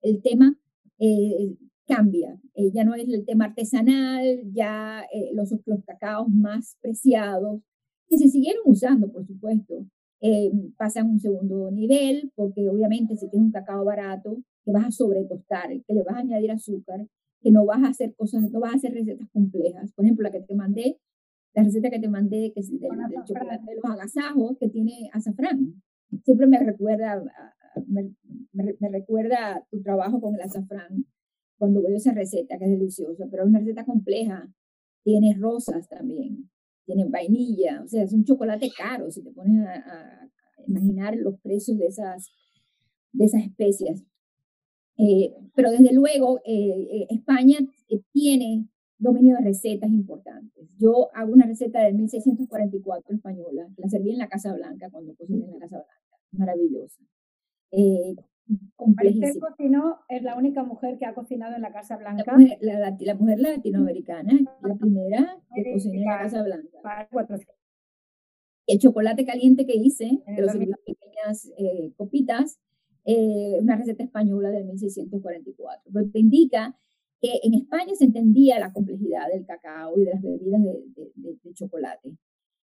[0.00, 0.56] el tema
[1.86, 2.40] cambia,
[2.72, 7.60] ya no es el tema artesanal, ya los, los cacaos más preciados
[8.08, 9.86] que se siguieron usando, por supuesto.
[10.20, 14.90] Eh, pasan un segundo nivel, porque obviamente si tienes un cacao barato, que vas a
[14.90, 17.06] sobretostar, que le vas a añadir azúcar,
[17.42, 19.92] que no vas a hacer cosas, no vas a hacer recetas complejas.
[19.92, 20.98] Por ejemplo, la que te mandé,
[21.52, 22.80] la receta que te mandé, que es del,
[23.26, 25.82] chocolate de los agasajos, que tiene azafrán.
[26.24, 27.22] Siempre me recuerda,
[27.86, 28.12] me,
[28.52, 31.06] me, recuerda tu trabajo con el azafrán
[31.58, 34.48] cuando veo esa receta, que es deliciosa, pero es una receta compleja.
[35.02, 36.50] Tiene rosas también
[36.84, 40.28] tienen vainilla, o sea, es un chocolate caro si te pones a,
[40.66, 42.30] imaginar los precios de esas,
[43.12, 44.02] de esas especias.
[44.96, 47.58] Eh, pero desde luego, eh, eh, España
[48.12, 50.66] tiene dominio de recetas importantes.
[50.78, 55.44] Yo hago una receta del 1644 española, la serví en la Casa Blanca cuando cociné
[55.44, 57.02] en la Casa Blanca, maravillosa
[58.76, 59.46] complejísimo.
[59.48, 62.24] cocinó, es la única mujer que ha cocinado en la Casa Blanca.
[62.60, 67.08] La mujer, latinoamericana, la primera que cocinó en la Casa Blanca.
[68.66, 72.58] El chocolate caliente que hice, que lo serví en pequeñas eh, copitas,
[73.04, 75.90] eh, una receta española del 1644.
[75.92, 76.78] Pero te indica
[77.20, 81.38] que en España se entendía la complejidad del cacao y de las bebidas de, de,
[81.42, 82.16] de chocolate.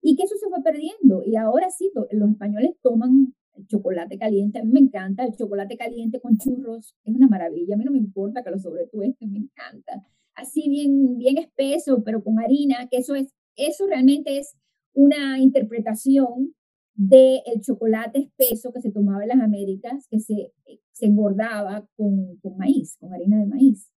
[0.01, 1.23] Y que eso se fue perdiendo.
[1.25, 3.33] Y ahora sí, los españoles toman
[3.67, 7.77] chocolate caliente, a mí me encanta, el chocolate caliente con churros es una maravilla, a
[7.77, 10.05] mí no me importa que lo sobretueste, me encanta.
[10.35, 14.55] Así bien, bien espeso, pero con harina, que eso es, eso realmente es
[14.93, 16.53] una interpretación
[16.95, 20.53] del el chocolate espeso que se tomaba en las Américas, que se,
[20.91, 23.89] se engordaba con, con maíz, con harina de maíz,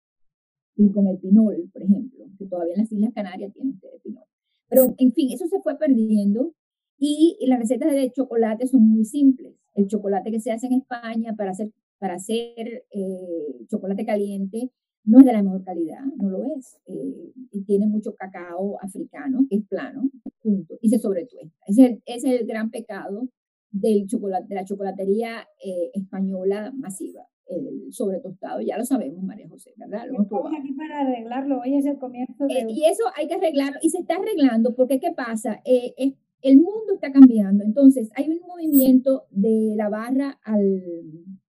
[0.76, 4.24] y con el pinol, por ejemplo, que todavía en las Islas Canarias tienen ustedes pinol.
[4.68, 6.54] Pero, en fin, eso se fue perdiendo
[6.98, 9.54] y las recetas de chocolate son muy simples.
[9.74, 14.70] El chocolate que se hace en España para hacer, para hacer eh, chocolate caliente
[15.04, 16.78] no es de la mejor calidad, no lo es.
[16.86, 21.56] Eh, y tiene mucho cacao africano, que es plano, punto, y se sobretuesta.
[21.66, 23.28] Ese es el, gran pecado
[23.70, 27.26] del chocolate, de la chocolatería eh, española masiva.
[27.46, 30.06] El sobretostado, ya lo sabemos, María José, ¿verdad?
[30.06, 32.66] Lo Estamos aquí para arreglarlo, hoy es el comienzo de...
[32.68, 35.60] y eso hay que arreglarlo, y se está arreglando, porque ¿qué pasa?
[35.64, 37.64] es el mundo está cambiando.
[37.64, 40.82] Entonces, hay un movimiento de la barra al,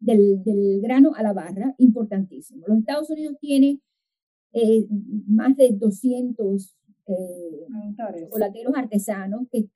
[0.00, 2.66] del, del grano a la barra importantísimo.
[2.66, 3.80] Los Estados Unidos tiene
[4.52, 4.86] eh,
[5.26, 7.66] más de 200 eh,
[7.96, 9.68] chocolateros artesanos, que,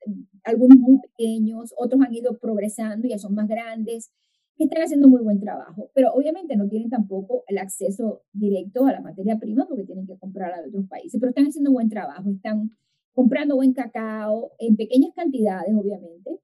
[0.43, 4.11] algunos muy pequeños, otros han ido progresando y ya son más grandes,
[4.55, 8.91] que están haciendo muy buen trabajo, pero obviamente no tienen tampoco el acceso directo a
[8.91, 12.29] la materia prima porque tienen que comprarla de otros países, pero están haciendo buen trabajo,
[12.31, 12.71] están
[13.17, 16.39] comprando buen cacao en pequeñas cantidades, obviamente.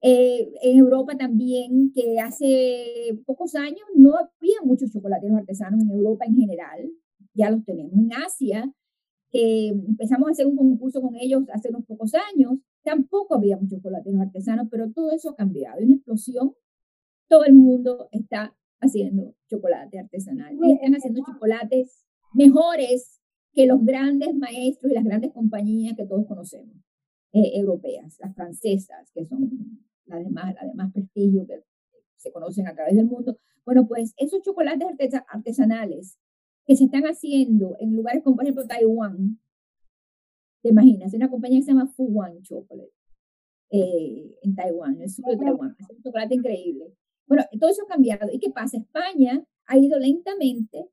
[0.00, 6.24] Eh, en Europa también, que hace pocos años no había muchos chocolateros artesanos en Europa
[6.24, 6.88] en general,
[7.34, 7.94] ya los tenemos.
[7.94, 8.72] En Asia,
[9.28, 13.78] que empezamos a hacer un concurso con ellos hace unos pocos años, tampoco había muchos
[13.78, 15.80] chocolateros artesanos, pero todo eso ha cambiado.
[15.80, 16.54] Hay una explosión,
[17.28, 23.20] todo el mundo está haciendo chocolate artesanal y están haciendo chocolates mejores
[23.54, 26.76] que los grandes maestros y las grandes compañías que todos conocemos,
[27.32, 29.50] eh, europeas, las francesas, que son
[30.06, 31.62] las de, más, las de más prestigio, que
[32.16, 33.38] se conocen a través del mundo.
[33.64, 34.88] Bueno, pues esos chocolates
[35.28, 36.18] artesanales
[36.66, 39.38] que se están haciendo en lugares como, por ejemplo, Taiwán,
[40.62, 42.90] te imaginas, una compañía que se llama Fuwan Chocolate,
[43.70, 46.94] eh, en Taiwán, en el sur de Taiwán, es un chocolate increíble.
[47.26, 48.28] Bueno, todo eso ha cambiado.
[48.32, 48.78] ¿Y qué pasa?
[48.78, 50.88] España ha ido lentamente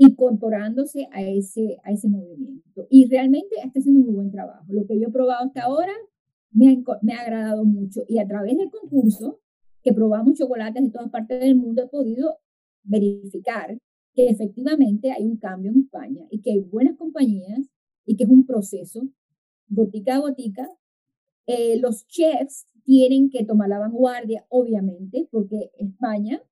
[0.00, 2.86] incorporándose a ese, a ese movimiento.
[2.88, 4.64] Y realmente está haciendo un muy buen trabajo.
[4.68, 5.92] Lo que yo he probado hasta ahora
[6.52, 8.00] me ha, me ha agradado mucho.
[8.08, 9.40] Y a través del concurso,
[9.82, 12.38] que probamos chocolates de todas partes del mundo, he podido
[12.82, 13.76] verificar
[14.14, 17.68] que efectivamente hay un cambio en España y que hay buenas compañías
[18.06, 19.02] y que es un proceso,
[19.68, 20.66] gotica a gotica.
[21.46, 26.42] Eh, los chefs tienen que tomar la vanguardia, obviamente, porque España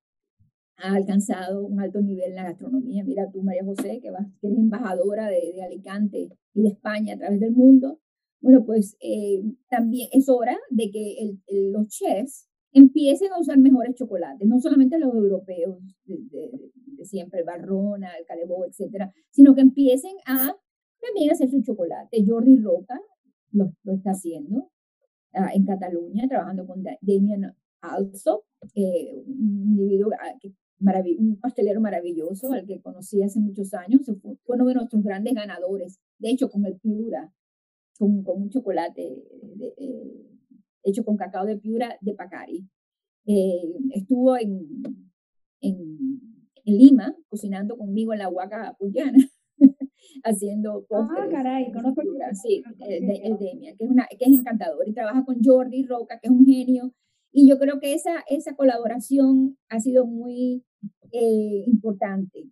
[0.78, 3.04] ha alcanzado un alto nivel en la gastronomía.
[3.04, 7.18] Mira tú, María José, que, vas, eres embajadora de, de, Alicante y de España a
[7.18, 8.00] través del mundo.
[8.40, 11.36] Bueno, pues eh, también es hora de que
[11.72, 16.70] los chefs empiecen a usar mejores chocolates, no solamente los europeos de,
[17.04, 20.54] siempre, el Barrona, el Calebo, etcétera, sino que empiecen a
[21.00, 22.24] también hacer su chocolate.
[22.24, 23.00] Jordi Roca
[23.52, 24.70] lo, está haciendo
[25.32, 32.52] ah, en Cataluña, trabajando con Damien Also, eh, un individuo ah, que un pastelero maravilloso
[32.52, 36.64] al que conocí hace muchos años, fue, uno de nuestros grandes ganadores, de hecho con
[36.66, 37.32] el Piura,
[37.98, 39.24] con, con un chocolate
[39.76, 40.28] eh,
[40.84, 42.68] hecho con cacao de Piura de Pacari.
[43.26, 44.66] Eh, estuvo en,
[45.60, 46.20] en,
[46.64, 49.18] Lima cocinando conmigo en la Huaca Puyana,
[50.22, 52.02] haciendo Ah, caray, conozco
[52.42, 56.28] Sí, el, Demia, que es, una, que es encantador y trabaja con Jordi Roca, que
[56.28, 56.92] es un genio.
[57.32, 60.62] Y yo creo que esa, esa colaboración ha sido muy
[61.12, 62.50] eh, importante,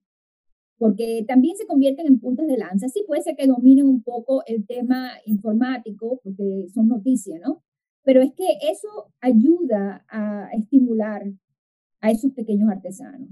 [0.79, 2.89] porque también se convierten en puntas de lanza.
[2.89, 7.63] Sí puede ser que dominen un poco el tema informático, porque son noticias, ¿no?
[8.05, 11.23] Pero es que eso ayuda a estimular
[12.01, 13.29] a esos pequeños artesanos.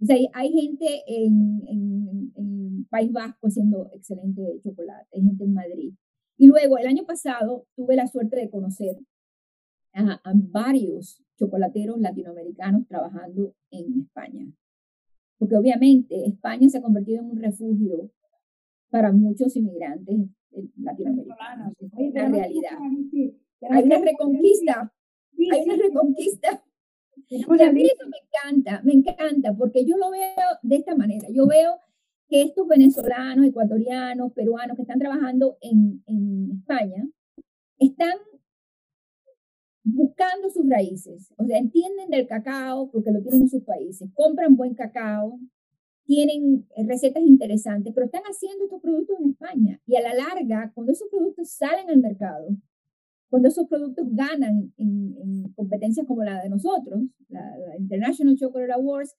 [0.00, 5.54] O sea, hay, gente en, en, en, País Vasco haciendo excelente chocolate, hay gente en
[5.54, 5.94] Madrid.
[6.36, 8.96] Y luego, el año pasado, tuve la suerte de conocer
[9.92, 14.46] a, a varios chocolateros latinoamericanos trabajando en España
[15.38, 18.10] porque obviamente España se ha convertido en un refugio
[18.90, 20.28] para muchos inmigrantes
[20.76, 21.74] latinoamericanos.
[21.80, 22.78] Es una realidad.
[23.70, 24.92] Hay una reconquista,
[25.52, 26.64] hay una reconquista.
[27.28, 31.28] Y a mí eso me encanta, me encanta, porque yo lo veo de esta manera.
[31.30, 31.78] Yo veo
[32.28, 37.06] que estos venezolanos, ecuatorianos, peruanos que están trabajando en, en España,
[37.78, 38.16] están
[39.94, 44.56] buscando sus raíces, o sea, entienden del cacao porque lo tienen en sus países, compran
[44.56, 45.38] buen cacao,
[46.04, 49.80] tienen eh, recetas interesantes, pero están haciendo estos productos en España.
[49.86, 52.48] Y a la larga, cuando esos productos salen al mercado,
[53.28, 59.16] cuando esos productos ganan en, competencias como la de nosotros, la, International Chocolate Awards,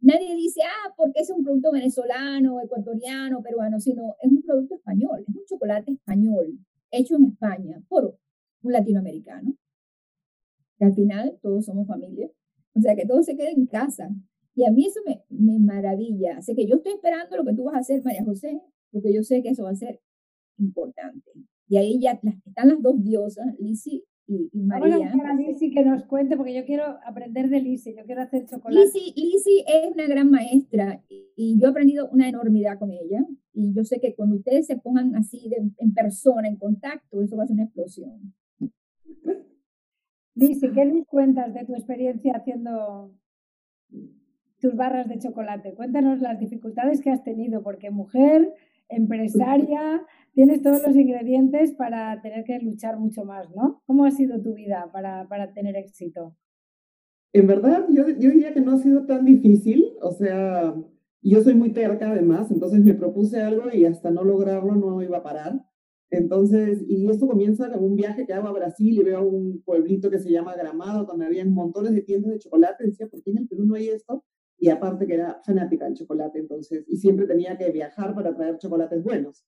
[0.00, 5.24] nadie dice, ah, porque es un producto venezolano, ecuatoriano, peruano, sino es un producto español,
[5.28, 6.58] es un chocolate español,
[6.90, 8.16] hecho en España por
[8.62, 9.54] un latinoamericano
[10.84, 12.30] al final todos somos familia.
[12.74, 14.10] O sea, que todo se quede en casa.
[14.54, 16.38] Y a mí eso me, me maravilla.
[16.38, 18.60] Así que yo estoy esperando lo que tú vas a hacer, María José,
[18.90, 20.00] porque yo sé que eso va a ser
[20.58, 21.30] importante.
[21.68, 25.10] Y ahí ya están las dos diosas, Lizzie y, María.
[25.10, 28.46] Vamos a Lizzie que nos cuente, porque yo quiero aprender de Lizzie, yo quiero hacer
[28.46, 28.86] chocolate.
[29.14, 33.26] Lizzie, es una gran maestra y yo he aprendido una enormidad con ella.
[33.52, 37.44] Y yo sé que cuando ustedes se pongan así en persona, en contacto, eso va
[37.44, 38.34] a ser una explosión.
[40.34, 43.12] Lisi, ¿qué nos cuentas de tu experiencia haciendo
[44.60, 45.74] tus barras de chocolate?
[45.74, 48.52] Cuéntanos las dificultades que has tenido, porque mujer,
[48.88, 50.02] empresaria,
[50.32, 53.82] tienes todos los ingredientes para tener que luchar mucho más, ¿no?
[53.86, 56.36] ¿Cómo ha sido tu vida para, para tener éxito?
[57.32, 60.74] En verdad, yo, yo diría que no ha sido tan difícil, o sea,
[61.22, 65.18] yo soy muy terca además, entonces me propuse algo y hasta no lograrlo no iba
[65.18, 65.69] a parar.
[66.10, 70.10] Entonces, y esto comienza con un viaje que hago a Brasil y veo un pueblito
[70.10, 72.84] que se llama Gramado, donde había montones de tiendas de chocolate.
[72.84, 74.24] Decía, ¿por qué en el Perú no hay esto?
[74.58, 78.58] Y aparte que era fanática del chocolate, entonces, y siempre tenía que viajar para traer
[78.58, 79.44] chocolates buenos.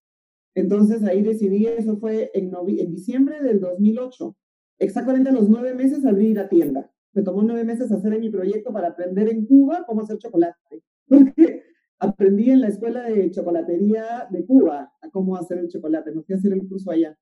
[0.55, 4.37] Entonces ahí decidí, eso fue en, en diciembre del 2008.
[4.79, 6.91] Exactamente a los nueve meses abrí la tienda.
[7.13, 10.83] Me tomó nueve meses hacer mi proyecto para aprender en Cuba cómo hacer chocolate.
[11.09, 11.63] Porque
[12.03, 16.11] aprendí en la escuela de chocolatería de Cuba a cómo hacer el chocolate.
[16.11, 17.17] Me fui a hacer el curso allá.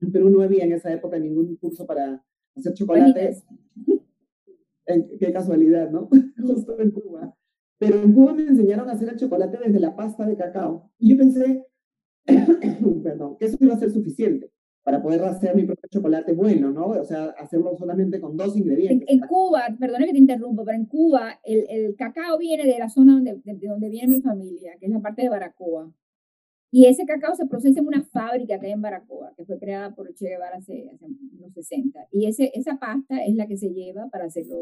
[0.00, 2.24] En Perú no había en esa época ningún curso para
[2.56, 3.36] hacer chocolate.
[5.20, 6.08] qué casualidad, ¿no?
[6.40, 7.36] Justo en Cuba.
[7.78, 10.90] Pero en Cuba me enseñaron a hacer el chocolate desde la pasta de cacao.
[10.98, 11.66] Y yo pensé,
[13.02, 14.50] perdón, que eso iba a ser suficiente
[14.88, 16.86] para poder hacer mi propio chocolate bueno, ¿no?
[16.86, 19.06] O sea, hacerlo solamente con dos ingredientes.
[19.06, 22.88] En, Cuba, perdona que te interrumpa, pero en Cuba el, el cacao viene de la
[22.88, 25.92] zona donde, de, donde viene mi familia, que es la parte de Baracoa.
[26.70, 29.94] Y ese cacao se procesa en una fábrica que hay en Baracoa, que fue creada
[29.94, 31.04] por Che Guevara hace, hace
[31.38, 32.06] unos 60.
[32.10, 34.56] Y ese, esa pasta es la que se lleva para hacerlo,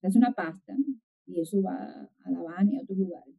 [0.00, 0.76] se hace una pasta
[1.24, 3.36] y eso va a La Habana y a otros lugares.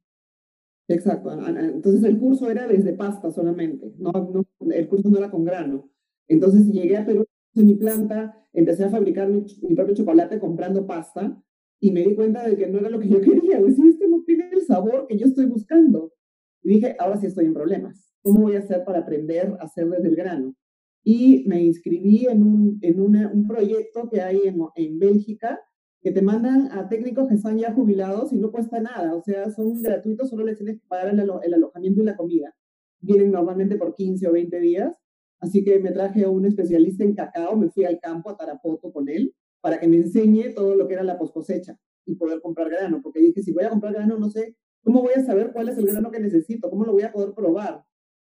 [0.87, 1.33] Exacto.
[1.33, 5.89] Entonces el curso era desde pasta solamente, no, no, el curso no era con grano.
[6.30, 7.25] Entonces llegué a Perú
[7.55, 9.43] en mi planta, empecé a fabricar mi,
[9.75, 11.41] propio chocolate comprando pasta
[11.80, 13.61] y me di cuenta de que no era lo que yo quería.
[13.61, 16.13] Decía, este no tiene el sabor que yo estoy buscando.
[16.61, 18.13] Y dije, ahora sí estoy en problemas.
[18.21, 20.55] ¿Cómo voy a hacer para aprender a hacer desde el grano?
[21.03, 25.59] Y me inscribí en un, en un proyecto que hay en, en Bélgica
[26.01, 29.49] que te mandan a técnicos que están ya jubilados y no cuesta nada, o sea,
[29.49, 32.55] son gratuitos, solo les tienes que pagar el, el alojamiento y la comida.
[33.01, 34.98] Vienen normalmente por 15 o 20 días
[35.39, 38.91] Así que me traje a un especialista en cacao, me fui al campo a Tarapoto
[38.91, 42.69] con él para que me enseñe todo lo que era la poscosecha y poder comprar
[42.69, 45.69] grano, porque dije, si voy a comprar grano, no sé, ¿cómo voy a saber cuál
[45.69, 46.69] es el grano que necesito?
[46.69, 47.83] ¿Cómo lo voy a poder probar?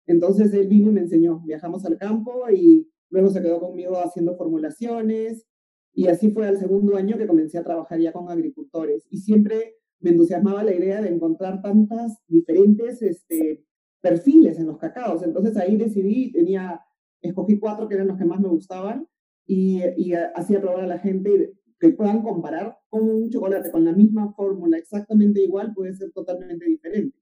[0.05, 4.36] Entonces él vino y me enseñó, viajamos al campo y luego se quedó conmigo haciendo
[4.36, 5.45] formulaciones
[5.93, 9.76] y así fue al segundo año que comencé a trabajar ya con agricultores y siempre
[9.99, 13.66] me entusiasmaba la idea de encontrar tantas diferentes este,
[13.99, 15.24] perfiles en los cacaos.
[15.24, 16.82] Entonces ahí decidí, tenía,
[17.22, 19.07] escogí cuatro que eran los que más me gustaban
[19.45, 23.93] y, y hacía probar a la gente que puedan comparar cómo un chocolate con la
[23.93, 27.18] misma fórmula exactamente igual puede ser totalmente diferente.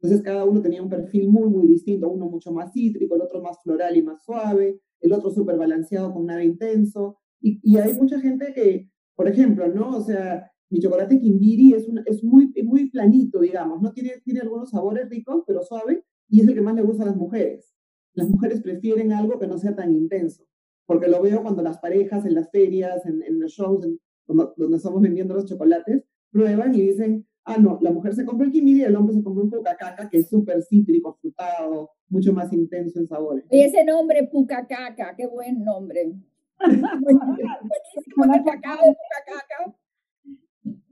[0.00, 3.42] Entonces cada uno tenía un perfil muy, muy distinto, uno mucho más cítrico, el otro
[3.42, 7.18] más floral y más suave, el otro súper balanceado con nada intenso.
[7.40, 9.96] Y, y, hay mucha gente que, por ejemplo, ¿no?
[9.96, 13.92] O sea, mi chocolate Kimbiri es, es muy, muy planito, digamos, ¿no?
[13.92, 17.06] Tiene, tiene algunos sabores ricos, pero suave, y es el que más le gusta a
[17.06, 17.74] las mujeres.
[18.18, 20.42] Las mujeres prefieren algo que no sea tan intenso,
[20.86, 24.76] porque lo veo cuando las parejas en las ferias, en, en los shows, en, donde,
[24.76, 26.02] estamos vendiendo los chocolates,
[26.32, 29.22] prueban y dicen, ah, no, la mujer se compra el Kimbiri y el hombre se
[29.22, 33.44] compra un pucacaca, que es súper cítrico, frutado, mucho más intenso en sabores.
[33.52, 36.12] Y ese nombre, pucacaca, qué buen nombre.
[36.58, 39.78] Buenísimo, el cacao pucacaca.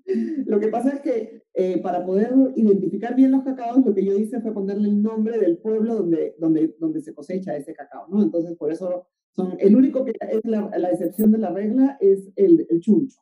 [0.46, 4.16] Lo que pasa es que eh, para poder identificar bien los cacaos, lo que yo
[4.16, 8.22] hice fue ponerle el nombre del pueblo donde, donde, donde se cosecha ese cacao, ¿no?
[8.22, 12.30] Entonces, por eso son, el único que es la, la excepción de la regla es
[12.36, 13.20] el, el chuncho,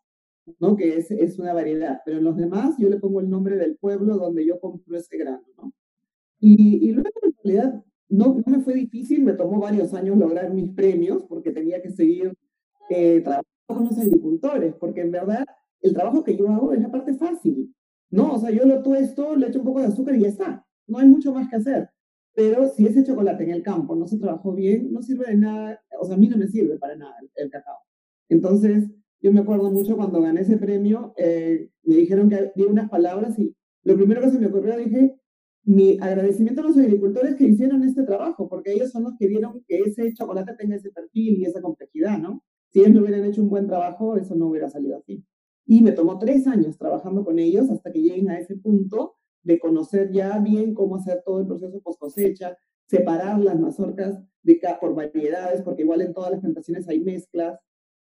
[0.58, 0.76] ¿no?
[0.76, 3.76] Que es, es, una variedad, pero en los demás yo le pongo el nombre del
[3.76, 5.72] pueblo donde yo compro ese grano, ¿no?
[6.40, 10.52] Y, y luego, en realidad, no, no, me fue difícil, me tomó varios años lograr
[10.52, 12.34] mis premios porque tenía que seguir
[12.90, 15.46] eh, trabajando con los agricultores, porque en verdad
[15.84, 17.74] el trabajo que yo hago es la parte fácil,
[18.10, 18.32] ¿no?
[18.32, 20.66] O sea, yo lo tuesto, le echo un poco de azúcar y ya está.
[20.86, 21.90] No hay mucho más que hacer.
[22.34, 25.80] Pero si ese chocolate en el campo no se trabajó bien, no sirve de nada,
[26.00, 27.76] o sea, a mí no me sirve para nada el, cacao.
[28.30, 32.88] Entonces, yo me acuerdo mucho cuando gané ese premio, eh, me dijeron que di unas
[32.88, 35.14] palabras y lo primero que se me ocurrió dije,
[35.64, 39.62] mi agradecimiento a los agricultores que hicieron este trabajo, porque ellos son los que vieron
[39.68, 42.42] que ese chocolate tenga ese perfil y esa complejidad, ¿no?
[42.70, 45.22] Si ellos no hubieran hecho un buen trabajo, eso no hubiera salido así.
[45.66, 49.58] Y me tomó tres años trabajando con ellos hasta que lleguen a ese punto de
[49.58, 52.56] conocer ya bien cómo hacer todo el proceso post cosecha,
[52.86, 57.58] separar las mazorcas de por variedades, porque igual en todas las plantaciones hay mezclas.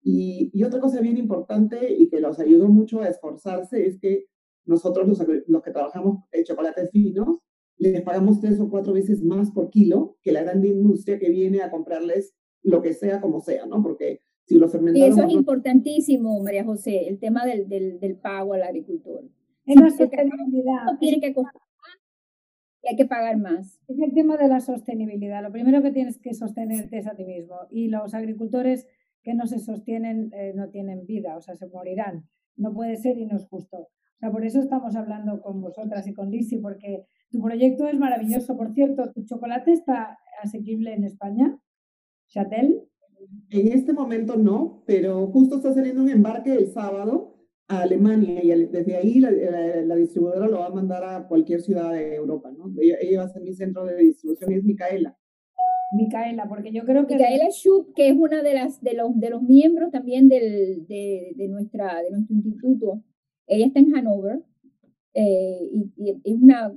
[0.03, 4.27] Y, y, otra cosa bien importante y que los ayudó mucho a esforzarse es que
[4.65, 7.39] nosotros los, los que trabajamos en chocolates finos,
[7.79, 11.63] les pagamos tres o cuatro veces más por kilo que la gran industria que viene
[11.63, 13.83] a comprarles lo que sea como sea, ¿no?
[13.83, 19.25] Porque y eso es importantísimo, María José, el tema del, del, del pago al agricultor.
[19.65, 20.99] Es la sostenibilidad.
[20.99, 21.63] Tiene que costar
[22.83, 23.81] y hay que pagar más.
[23.87, 25.43] Es el tema de la sostenibilidad.
[25.43, 27.55] Lo primero que tienes que sostenerte es a ti mismo.
[27.71, 28.89] Y los agricultores
[29.23, 32.29] que no se sostienen eh, no tienen vida, o sea, se morirán.
[32.57, 33.77] No puede ser y no es justo.
[33.77, 37.97] O sea, por eso estamos hablando con vosotras y con Lisi, porque tu proyecto es
[37.97, 38.57] maravilloso.
[38.57, 41.57] Por cierto, ¿tu chocolate está asequible en España?
[42.29, 42.83] ¿Chatel?
[43.53, 47.37] En este momento no, pero justo está saliendo un embarque el sábado
[47.69, 52.15] a Alemania y desde ahí la, distribuidora lo va a mandar a cualquier ciudad de
[52.15, 52.73] Europa, ¿no?
[52.81, 55.19] Ella, va a ser mi centro de distribución y es Micaela.
[55.93, 57.17] Micaela, porque yo creo que...
[57.17, 61.35] Micaela Schupp, que es una de, las, de, los, de los miembros también del, de,
[61.37, 63.03] de, nuestra, de nuestro instituto,
[63.47, 64.41] ella está en Hanover
[65.15, 66.73] eh, y, es una,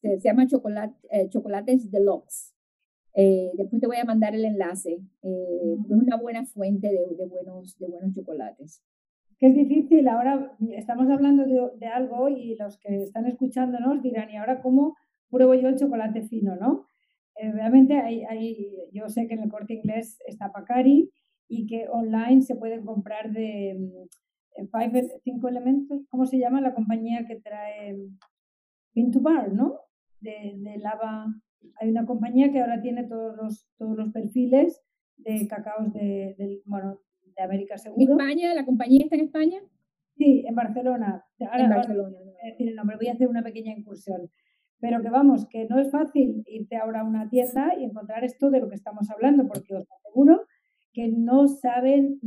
[0.00, 2.54] se llama chocolate, eh, Chocolates Deluxe.
[3.14, 5.00] Eh, después te voy a mandar el enlace.
[5.22, 8.82] Eh, es una buena fuente de, de, buenos, de buenos chocolates.
[9.38, 14.30] Que es difícil, ahora estamos hablando de, de, algo y los que están escuchándonos dirán,
[14.30, 14.96] ¿y ahora cómo
[15.30, 16.56] pruebo yo el chocolate fino?
[16.56, 16.86] ¿no?
[17.36, 21.10] Eh, realmente hay, hay, yo sé que en el corte inglés está Pacari
[21.46, 26.74] y que online se pueden comprar de mm, five, cinco elementos, ¿cómo se llama la
[26.74, 27.96] compañía que trae
[28.92, 29.76] Pin to Bar, ¿no?
[30.20, 31.26] De, de lava
[31.80, 34.82] hay una compañía que ahora tiene todos los, todos los perfiles
[35.16, 37.00] de cacaos de, de, bueno,
[37.36, 38.16] de América Seguro.
[38.16, 38.54] ¿España?
[38.54, 39.60] ¿La compañía está en España?
[40.16, 41.24] Sí, en Barcelona.
[41.40, 42.16] Ahora, en Barcelona.
[42.18, 44.30] voy a decir el nombre, voy a hacer una pequeña incursión.
[44.80, 48.50] Pero que vamos, que no es fácil irte ahora a una tienda y encontrar esto
[48.50, 50.46] de lo que estamos hablando, porque os aseguro
[50.92, 52.20] que no saben,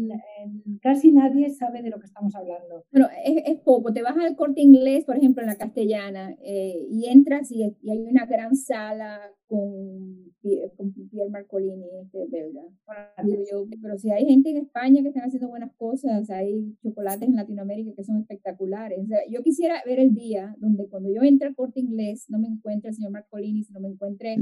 [0.81, 2.83] casi nadie sabe de lo que estamos hablando.
[2.91, 3.93] Bueno, es, es poco.
[3.93, 7.91] Te vas al corte inglés, por ejemplo, en la castellana, eh, y entras y, y,
[7.91, 10.33] hay una gran sala con,
[10.75, 12.61] con Pierre Marcolini, este belga.
[13.51, 17.35] Yo, pero si hay gente en España que están haciendo buenas cosas, hay chocolates en
[17.35, 18.99] Latinoamérica que son espectaculares.
[19.03, 22.39] O sea, yo quisiera ver el día donde cuando yo entre al corte inglés no
[22.39, 24.37] me encuentre el señor Marcolini, sino me encuentre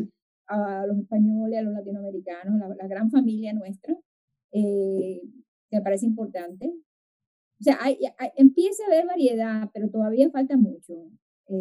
[0.48, 3.96] a los españoles, a los latinoamericanos, la, la gran familia nuestra,
[4.52, 5.22] eh,
[5.72, 6.68] me parece importante.
[7.60, 7.98] O sea, hay,
[8.38, 11.10] empieza a haber variedad, pero todavía falta mucho.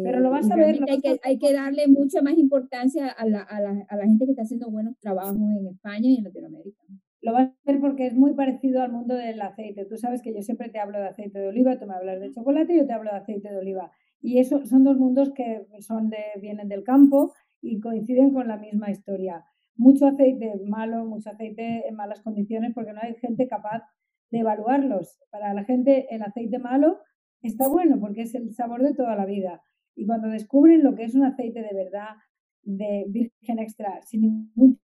[0.03, 0.79] Pero lo vas a ver.
[0.87, 4.25] hay, que, hay que darle mucha más importancia a la, a, la, a la gente
[4.25, 6.83] que está haciendo buenos trabajos en España y en Latinoamérica.
[7.21, 9.85] Lo vas a hacer porque es muy parecido al mundo del aceite.
[9.85, 12.31] Tú sabes que yo siempre te hablo de aceite de oliva, tú me hablas de
[12.31, 13.91] chocolate y yo te hablo de aceite de oliva.
[14.21, 18.57] Y eso son dos mundos que son de, vienen del campo y coinciden con la
[18.57, 19.43] misma historia.
[19.75, 23.83] Mucho aceite malo, mucho aceite en malas condiciones porque no hay gente capaz
[24.31, 25.19] de evaluarlos.
[25.31, 26.99] Para la gente el aceite malo
[27.41, 29.61] está bueno porque es el sabor de toda la vida.
[29.95, 32.15] Y cuando descubren lo que es un aceite de verdad,
[32.63, 34.79] de virgen extra, sin ningún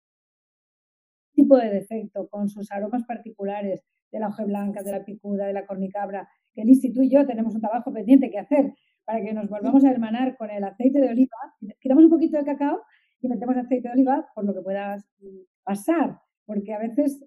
[1.34, 3.84] tipo de defecto, con sus aromas particulares,
[4.14, 7.26] de la hoja blanca, de la picuda, de la cornicabra, que Liz tú y yo
[7.26, 8.72] tenemos un trabajo pendiente que hacer
[9.04, 11.36] para que nos volvamos a hermanar con el aceite de oliva,
[11.80, 12.80] quitamos un poquito de cacao
[13.20, 14.96] y metemos aceite de oliva por lo que pueda
[15.64, 17.22] pasar, porque a veces...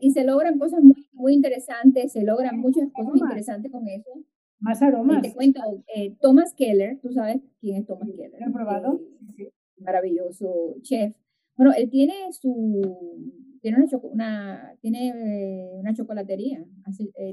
[0.00, 4.10] y, se, logran cosas muy, muy interesantes, se logran muchas cosas interesantes con eso.
[4.58, 5.22] Más aromas.
[5.22, 5.60] te cuento,
[5.94, 8.40] eh, Thomas Keller, tú sabes quién es Thomas Keller.
[8.40, 9.00] ¿Lo he probado?
[9.38, 11.14] Eh, maravilloso chef.
[11.56, 16.64] Bueno, él tiene su, tiene una, una tiene eh, una chocolatería,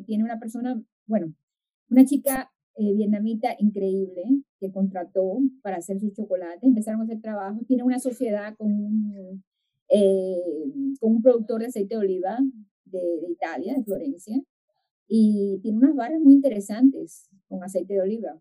[0.06, 1.34] tiene una persona, bueno,
[1.90, 4.24] una chica vietnamita increíble
[4.60, 9.44] que contrató para hacer sus chocolates, empezaron a hacer trabajo, tiene una sociedad con un,
[11.00, 12.40] con un productor de aceite de oliva
[12.86, 14.42] de, de Italia, de Florencia,
[15.08, 18.40] y tiene unas barras muy interesantes con aceite de oliva.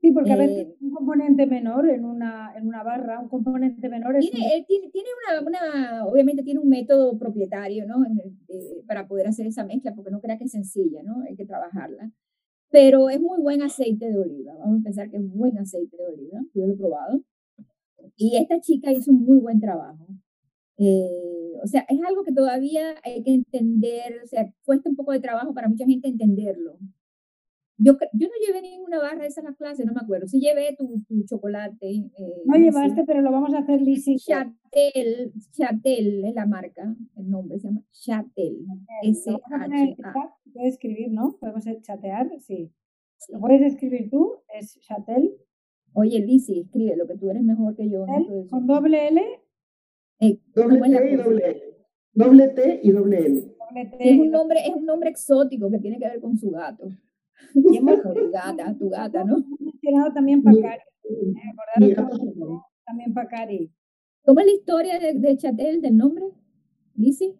[0.00, 3.88] Sí, porque a veces eh, un componente menor en una, en una barra, un componente
[3.88, 4.30] menor es...
[4.30, 8.04] Tiene, tiene, tiene una, una, obviamente tiene un método propietario, ¿no?
[8.48, 11.22] Eh, para poder hacer esa mezcla, porque no crea que es sencilla, ¿no?
[11.28, 12.12] Hay que trabajarla.
[12.70, 14.54] Pero es muy buen aceite de oliva.
[14.56, 16.40] Vamos a pensar que es buen aceite de oliva.
[16.54, 17.22] Yo lo he probado.
[18.16, 20.06] Y esta chica hizo un muy buen trabajo.
[20.78, 25.12] Eh, o sea, es algo que todavía hay que entender, o sea, cuesta un poco
[25.12, 26.78] de trabajo para mucha gente entenderlo.
[27.80, 30.26] Yo, yo no llevé ninguna barra esa en la clase, no me acuerdo.
[30.26, 31.88] Sí llevé tu, tu chocolate.
[31.88, 34.20] Eh, no llevaste, pero lo vamos a hacer lisito.
[34.26, 38.66] Chatel, Chatel es la marca, el nombre se llama Chatel.
[39.02, 40.34] S-H-A.
[40.52, 41.36] Puedes escribir, ¿no?
[41.38, 42.72] Podemos chatear, sí.
[43.28, 44.42] ¿Lo puedes escribir tú?
[44.52, 45.36] Es Chatel.
[45.92, 48.06] Oye, Lisi, escribe lo que tú eres mejor que yo.
[48.50, 49.22] ¿Con doble L?
[50.20, 51.62] Eh, doble T y doble L.
[52.12, 53.54] Doble T y doble L.
[53.98, 56.88] Es un, nombre, es un nombre exótico que tiene que ver con su gato.
[57.54, 59.44] tu gata, tu gata, ¿no?
[59.60, 60.82] mencionado también Pacari.
[61.80, 61.96] Eh,
[62.84, 63.70] también Pacari.
[64.24, 66.24] ¿Cómo es la historia de, de Chatel, del nombre?
[66.94, 67.38] ¿Lisi?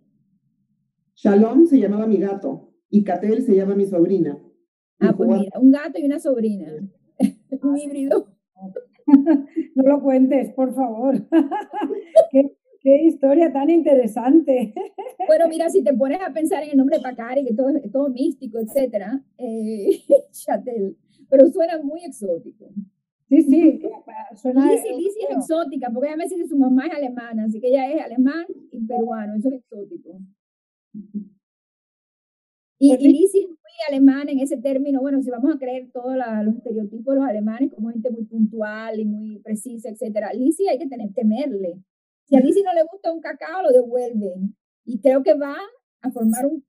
[1.16, 4.38] Shalom se llamaba mi gato y Catel se llama mi sobrina.
[5.00, 6.68] Ah, pues mira, un gato y una sobrina.
[7.62, 8.28] un híbrido.
[9.74, 11.26] no lo cuentes, por favor.
[12.30, 14.74] qué, qué, historia tan interesante.
[15.26, 17.90] bueno, mira, si te pones a pensar en el nombre de Pacari, que todo, es
[17.90, 20.02] todo místico, etcétera, eh,
[20.32, 20.96] Chatel,
[21.28, 22.70] pero suena muy exótico.
[23.28, 23.82] Sí, sí,
[24.36, 24.72] suena.
[24.72, 27.68] Lizzie, Lizzie es exótica, porque ella me dice que su mamá es alemana, así que
[27.68, 30.18] ella es alemán y peruano, eso es exótico.
[32.80, 33.58] Y, y Lizzie es muy
[33.88, 37.72] alemana en ese término, bueno, si vamos a creer todos los estereotipos de los alemanes
[37.74, 41.82] como gente muy puntual y muy precisa, etcétera, Lizzie hay que tener, temerle.
[42.28, 44.54] Si a Lizzie no le gusta un cacao, lo devuelven.
[44.84, 45.56] Y creo que va
[46.02, 46.62] a formar un,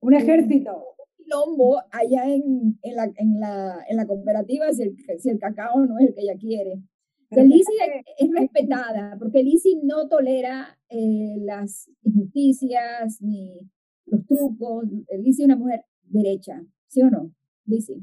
[0.00, 0.96] un ejército.
[1.18, 5.38] Un lombo allá en, en, la, en, la, en la cooperativa si el, si el
[5.38, 6.82] cacao no es el que ella quiere.
[7.30, 13.68] Lizzie es, respetada, porque Lizzie no tolera eh, las injusticias ni
[14.06, 14.84] los trucos.
[15.18, 17.32] Lizzie es una mujer derecha, ¿sí o no?
[17.64, 18.00] Lizzie.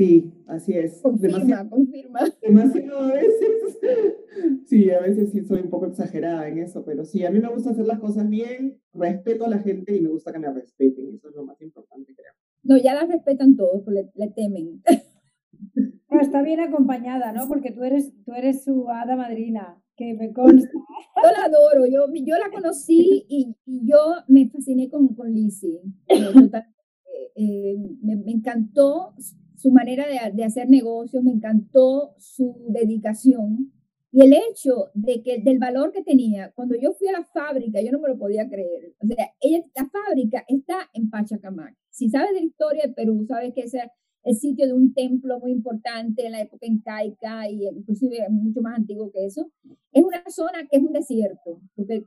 [0.00, 0.98] Sí, así es.
[1.02, 2.20] Confirma, demasiado, confirma.
[2.40, 3.78] Demasiado a veces.
[4.64, 7.48] Sí, a veces sí soy un poco exagerada en eso, pero sí, a mí me
[7.48, 11.12] gusta hacer las cosas bien, respeto a la gente y me gusta que me respeten.
[11.16, 12.32] Eso es lo más importante, creo.
[12.62, 14.82] No, ya la respetan todos, le, le temen.
[16.08, 17.48] Pero está bien acompañada, ¿no?
[17.48, 20.70] Porque tú eres, tú eres su hada madrina, que me consta.
[20.70, 23.98] Yo la adoro, yo, yo la conocí y, y yo
[24.28, 25.80] me fasciné con, con Lizzie.
[26.08, 29.14] Eh, eh, me, me, encantó
[29.60, 33.72] su manera de, de, hacer negocios, me encantó su dedicación
[34.12, 36.50] y el hecho de que del valor que tenía.
[36.52, 38.94] Cuando yo fui a la fábrica, yo no me lo podía creer.
[39.00, 41.76] O sea, ella, la fábrica está en Pachacamac.
[41.90, 43.82] Si sabes de la historia de Perú, sabes que ese
[44.22, 48.78] el sitio de un templo muy importante en la época incaica y inclusive mucho más
[48.78, 49.50] antiguo que eso.
[49.92, 52.04] Es una zona que es un desierto, porque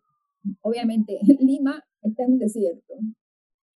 [0.62, 2.93] obviamente Lima está en un desierto.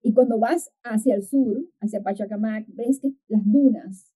[0.06, 4.14] Y cuando vas hacia el sur, hacia Pachacamac, ves que las dunas.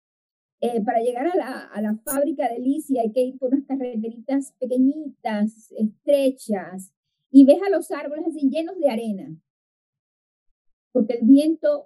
[0.59, 5.71] Eh, para llegar a la, fábrica de Licia hay que ir por unas carreteritas pequeñitas,
[5.71, 6.91] estrechas,
[7.31, 9.37] y ves a los árboles así llenos de arena,
[10.91, 11.85] porque el viento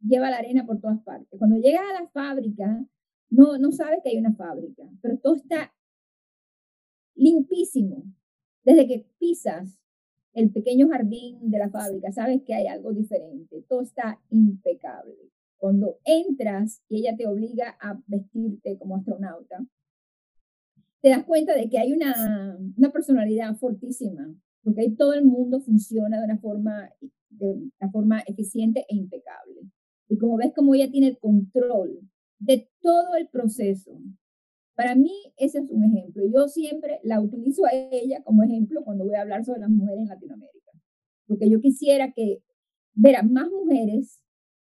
[0.00, 1.38] lleva la arena por todas partes.
[1.38, 2.86] Cuando llegas a la fábrica,
[3.30, 5.74] no, no sabes que hay una fábrica, pero todo está
[7.14, 8.04] limpísimo.
[8.62, 9.78] Desde que pisas
[10.36, 13.64] el pequeño jardín de la fábrica, sabes que hay algo diferente.
[13.68, 15.16] Todo está impecable.
[15.56, 19.66] Cuando entras y ella te obliga a vestirte como astronauta,
[21.00, 24.30] te das cuenta de que hay una, una personalidad fortísima,
[24.62, 26.90] porque todo el mundo funciona de una forma,
[27.30, 27.46] de
[27.80, 29.62] una forma eficiente e impecable.
[30.08, 31.98] Y como ves, como ella tiene el control
[32.38, 33.98] de todo el proceso.
[34.76, 36.22] Para mí, ese es un ejemplo.
[36.32, 40.02] Yo siempre la utilizo a ella como ejemplo cuando voy a hablar sobre las mujeres
[40.02, 40.72] en Latinoamérica.
[41.26, 42.42] Porque yo quisiera que
[42.94, 44.20] ver a más mujeres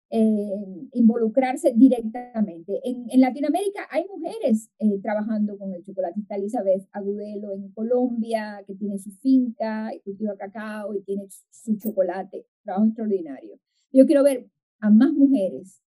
[0.10, 2.82] eh, involucrarse directamente.
[2.84, 6.20] En, en, Latinoamérica hay mujeres eh, trabajando con el chocolate.
[6.20, 11.78] Está Elizabeth Agudelo en Colombia, que tiene su finca y cultiva cacao y tiene su
[11.78, 12.48] chocolate.
[12.64, 13.60] Trabajo extraordinario.
[13.92, 14.50] Yo quiero ver
[14.80, 15.84] a más mujeres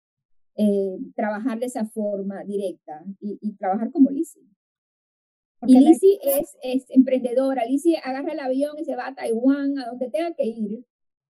[0.55, 4.43] eh, trabajar de esa forma directa y, y trabajar como Lizzie.
[5.67, 7.65] Y Lizzie es, es emprendedora.
[7.65, 10.85] Lizzie agarra el avión y se va a Taiwán, a donde tenga que ir,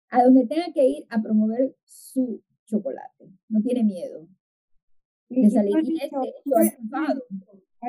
[0.10, 3.30] a donde tenga que ir a promover su chocolate.
[3.50, 4.28] No tiene miedo
[5.30, 5.76] de salir.
[5.84, 6.00] Y,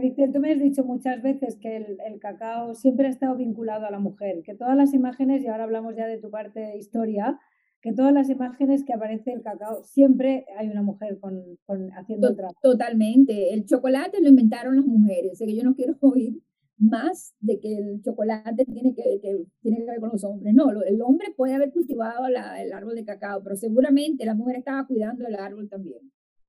[0.07, 3.87] y tú me has dicho muchas veces que el, el, cacao siempre ha estado vinculado
[3.87, 6.79] a la mujer, que todas las imágenes, y ahora hablamos ya de tu parte de
[6.79, 7.39] historia,
[7.81, 12.29] que todas las imágenes que aparece el cacao, siempre hay una mujer con, con haciendo
[12.29, 12.59] el trabajo.
[12.63, 13.55] Totalmente.
[13.55, 15.33] El chocolate lo inventaron las mujeres.
[15.33, 16.43] O sea, que yo no quiero oír
[16.77, 20.55] más de que el chocolate tiene que, que, tiene que ver con los hombres.
[20.55, 24.57] No, el hombre puede haber cultivado la, el árbol de cacao, pero seguramente la mujer
[24.57, 26.01] estaba cuidando el árbol también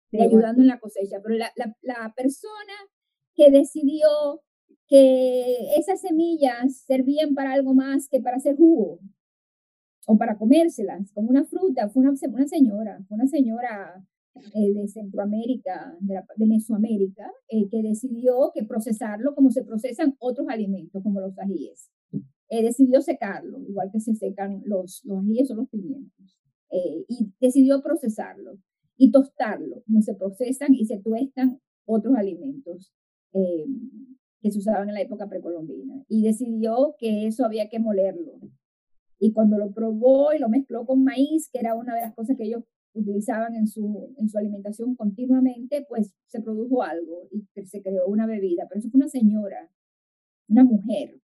[0.10, 1.22] sí, y ayudando en la cosecha.
[1.22, 2.74] Pero la, la, la persona
[3.36, 4.42] que decidió
[4.88, 9.00] que esas semillas servían para algo más que para hacer jugo,
[10.08, 14.04] o para comérselas, como una fruta, fue una, una señora, fue una señora
[14.36, 20.16] eh, de Centroamérica, de, la, de Mesoamérica, eh, que decidió que procesarlo como se procesan
[20.20, 21.92] otros alimentos, como los ajíes.
[22.50, 26.38] Eh, decidió secarlo, igual que se secan los, los ajíes o los pimientos,
[26.70, 28.58] eh, y decidió procesarlo
[28.98, 32.94] y tostarlo, como se procesan y se tuestan otros alimentos
[33.34, 33.66] eh,
[34.42, 36.04] que se usaban en la época precolombina.
[36.08, 38.34] Y decidió que eso había que molerlo,
[39.22, 42.36] y cuando lo probó y lo mezcló con maíz, que era una de las cosas
[42.36, 42.64] que ellos
[42.94, 48.26] utilizaban en su, en su alimentación continuamente, pues se produjo algo y se creó una
[48.26, 48.66] bebida.
[48.68, 49.70] Pero eso fue una señora,
[50.50, 51.22] una mujer,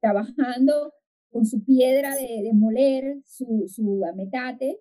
[0.00, 0.92] trabajando
[1.30, 4.80] con su piedra de, de moler, su, su metate,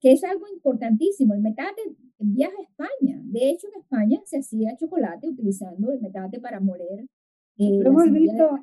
[0.00, 1.32] que es algo importantísimo.
[1.34, 1.80] El metate
[2.18, 3.22] viaja a España.
[3.22, 7.06] De hecho, en España se hacía chocolate utilizando el metate para moler
[7.56, 8.58] lo hemos visto,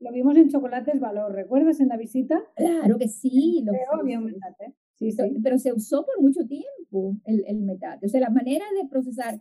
[0.00, 2.42] lo vimos en Chocolates Valor, ¿recuerdas en la visita?
[2.56, 3.64] Claro que sí.
[3.64, 4.74] Lo obvio, metate.
[4.96, 5.22] Sí, sí.
[5.42, 8.06] Pero se usó por mucho tiempo el, el metate.
[8.06, 9.40] O sea, la manera de procesar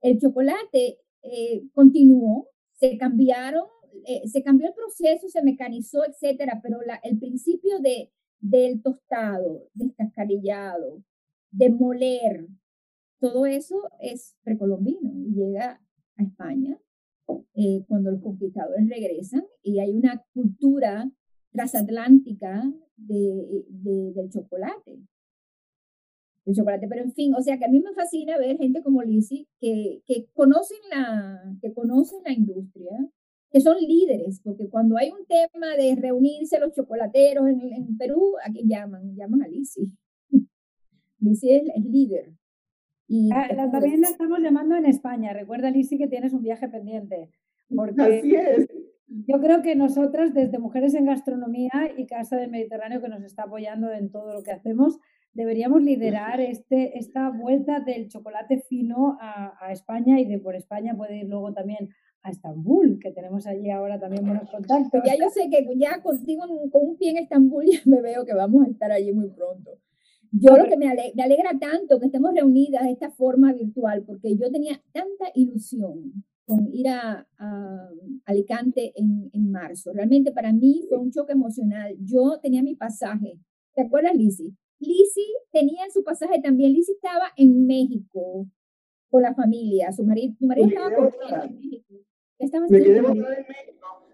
[0.00, 3.64] el chocolate eh, continuó, se cambiaron,
[4.06, 8.10] eh, se cambió el proceso, se mecanizó, etcétera, pero la, el principio de,
[8.40, 11.02] del tostado, descascarillado,
[11.50, 12.46] de moler,
[13.18, 15.80] todo eso es precolombino y llega
[16.16, 16.78] a España
[17.54, 21.10] eh, cuando los conquistadores regresan y hay una cultura
[21.52, 22.62] transatlántica
[22.96, 25.00] de, de, del chocolate.
[26.44, 29.02] El chocolate, pero en fin, o sea que a mí me fascina ver gente como
[29.02, 32.92] Lizzie que, que, conocen la, que conocen la industria,
[33.50, 38.34] que son líderes, porque cuando hay un tema de reunirse los chocolateros en, en Perú,
[38.44, 39.16] ¿a quién llaman?
[39.16, 39.90] Llaman a Lizzie.
[41.18, 42.32] Lizzie es, es líder.
[43.08, 45.32] Y ah, la, también la estamos llamando en España.
[45.32, 47.30] Recuerda, Lisi, que tienes un viaje pendiente.
[47.74, 48.68] Porque Así es.
[49.08, 53.44] Yo creo que nosotras, desde Mujeres en Gastronomía y Casa del Mediterráneo, que nos está
[53.44, 54.98] apoyando en todo lo que hacemos,
[55.32, 60.96] deberíamos liderar este, esta vuelta del chocolate fino a, a España y de por España
[60.96, 61.90] puede ir luego también
[62.22, 65.00] a Estambul, que tenemos allí ahora también buenos contactos.
[65.04, 66.42] Ya yo sé que ya contigo
[66.72, 69.78] con un pie en Estambul ya me veo que vamos a estar allí muy pronto.
[70.38, 74.04] Yo lo que me alegra, me alegra, tanto que estemos reunidas de esta forma virtual,
[74.04, 77.88] porque yo tenía tanta ilusión con ir a, a
[78.24, 79.92] Alicante en, en, marzo.
[79.92, 81.96] Realmente para mí fue un choque emocional.
[82.00, 83.38] Yo tenía mi pasaje.
[83.74, 84.52] ¿Te acuerdas, Lizzie?
[84.78, 86.72] Lizzie tenía su pasaje también.
[86.72, 88.46] Lizzie estaba en México
[89.10, 89.90] con la familia.
[89.92, 90.90] Su marido, su marido estaba
[91.46, 91.94] en México.
[92.38, 93.26] Estaba me quedé en México.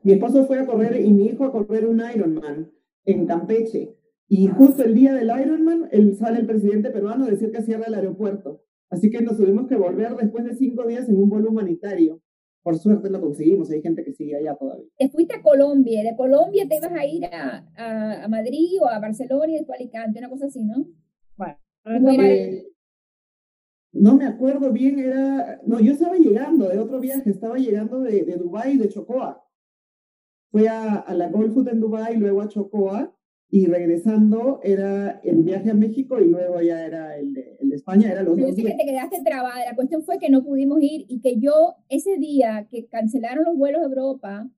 [0.03, 2.71] Mi esposo fue a correr y mi hijo a correr un Ironman
[3.05, 3.97] en Campeche.
[4.35, 7.85] Y justo el día del Ironman, el, sale el presidente peruano a decir que cierra
[7.87, 8.63] el aeropuerto.
[8.89, 12.19] Así que nos tuvimos que volver después de cinco días en un vuelo humanitario.
[12.63, 14.87] Por suerte lo conseguimos, hay gente que sigue allá todavía.
[14.97, 18.89] Te fuiste a Colombia, de Colombia te ibas a ir a, a, a Madrid o
[18.89, 20.87] a Barcelona y después a Alicante, una cosa así, ¿no?
[21.37, 21.59] Bueno,
[23.93, 28.23] no me acuerdo bien, era, no, yo estaba llegando de otro viaje, estaba llegando de,
[28.23, 29.45] de Dubái, de Chocoa.
[30.51, 33.15] Fui a, a la Gold Food en Dubái, luego a Chocoa,
[33.55, 37.77] y regresando era el viaje a México y luego ya era el de, el de
[37.77, 38.55] España, era los dos.
[38.57, 41.75] Sí que te quedaste trabada, la cuestión fue que no pudimos ir y que yo
[41.91, 44.51] ese día que cancelaron los vuelos de Europa,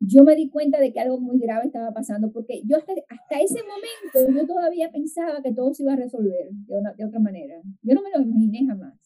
[0.00, 3.40] yo me di cuenta de que algo muy grave estaba pasando, porque yo hasta, hasta
[3.40, 7.20] ese momento yo todavía pensaba que todo se iba a resolver de, una, de otra
[7.20, 7.54] manera.
[7.80, 8.98] Yo no me lo imaginé jamás.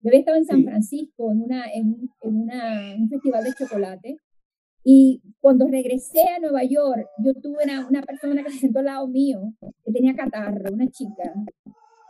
[0.00, 4.18] Yo había estado en San Francisco en, una, en, en una, un festival de chocolate
[4.88, 8.84] y cuando regresé a Nueva York, yo tuve una, una persona que se sentó al
[8.84, 9.52] lado mío,
[9.84, 11.34] que tenía catarro, una chica,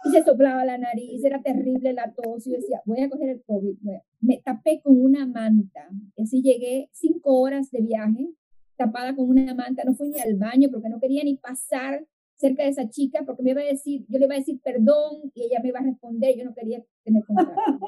[0.05, 3.31] y se soplaba la nariz, era terrible la tos, y yo decía, voy a coger
[3.31, 3.79] el COVID.
[4.20, 8.29] Me tapé con una manta, y así llegué cinco horas de viaje,
[8.77, 12.64] tapada con una manta, no fui ni al baño porque no quería ni pasar cerca
[12.64, 15.45] de esa chica porque me iba a decir, yo le iba a decir perdón y
[15.45, 17.79] ella me iba a responder, yo no quería tener contacto.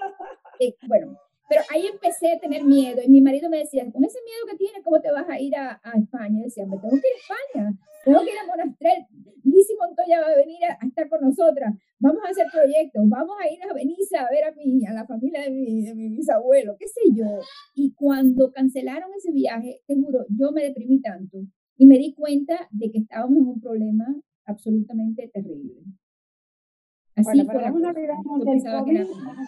[0.59, 1.19] y, bueno,
[1.49, 4.57] pero ahí empecé a tener miedo y mi marido me decía, con ese miedo que
[4.57, 6.43] tienes, ¿cómo te vas a ir a, España?
[6.43, 9.07] Decía, me tengo que ir a España, tengo que ir a Monastrell,
[9.45, 13.49] Lizzie Montoya va a venir a, estar con nosotras, vamos a hacer proyectos, vamos a
[13.51, 16.77] ir a Venice a ver a, mi, a la familia de mi, de mi bisabuelo,
[16.79, 17.41] qué sé yo.
[17.75, 21.39] Y cuando cancelaron ese viaje, te juro, yo me deprimí tanto
[21.77, 24.07] y me di cuenta de que estábamos en un problema
[24.45, 25.83] absolutamente terrible.
[27.19, 27.83] Así bueno, pero vamos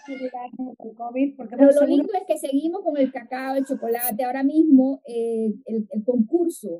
[0.07, 4.23] del COVID, porque pero lo lindo es que seguimos con el cacao, el chocolate.
[4.23, 6.79] Ahora mismo eh, el, el, concurso,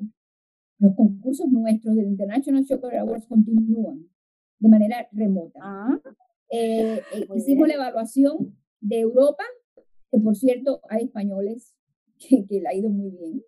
[0.80, 4.06] los concursos nuestros del International Chocolate Awards continúan
[4.60, 5.60] de manera remota.
[5.62, 5.98] Ah,
[6.50, 9.44] eh, eh hicimos la evaluación de Europa,
[10.12, 11.74] que por cierto hay españoles
[12.20, 13.42] que, que le ha ido muy bien.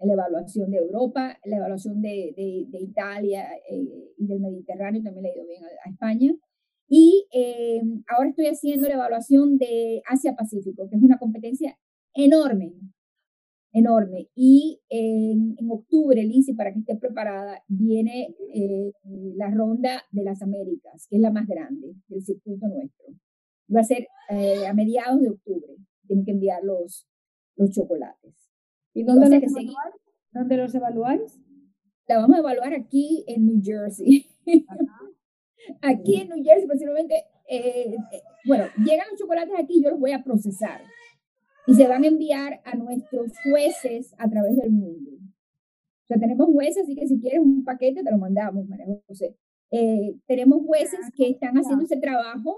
[0.00, 5.24] La evaluación de Europa, la evaluación de, de, de Italia eh, y del Mediterráneo también
[5.24, 6.34] le ha ido bien a, a España.
[6.88, 11.78] Y eh, ahora estoy haciendo la evaluación de Asia-Pacífico, que es una competencia
[12.14, 12.72] enorme,
[13.72, 14.28] enorme.
[14.34, 18.92] Y en, en octubre, Lizzie, para que esté preparada, viene eh,
[19.36, 23.06] la ronda de las Américas, que es la más grande del circuito nuestro.
[23.74, 25.76] Va a ser eh, a mediados de octubre.
[26.06, 27.06] Tienen que enviar los,
[27.56, 28.34] los chocolates.
[28.94, 29.52] ¿Y dónde, los,
[30.32, 31.38] ¿dónde los evaluáis?
[32.08, 34.26] La vamos a evaluar aquí en New Jersey.
[35.82, 37.14] Aquí en New Jersey, posiblemente,
[37.48, 40.82] eh, eh, bueno, llegan los chocolates aquí, yo los voy a procesar
[41.66, 45.10] y se van a enviar a nuestros jueces a través del mundo.
[45.12, 49.36] O sea, tenemos jueces, así que si quieres un paquete, te lo mandamos, María José.
[49.70, 52.56] Eh, tenemos jueces que están haciendo ese trabajo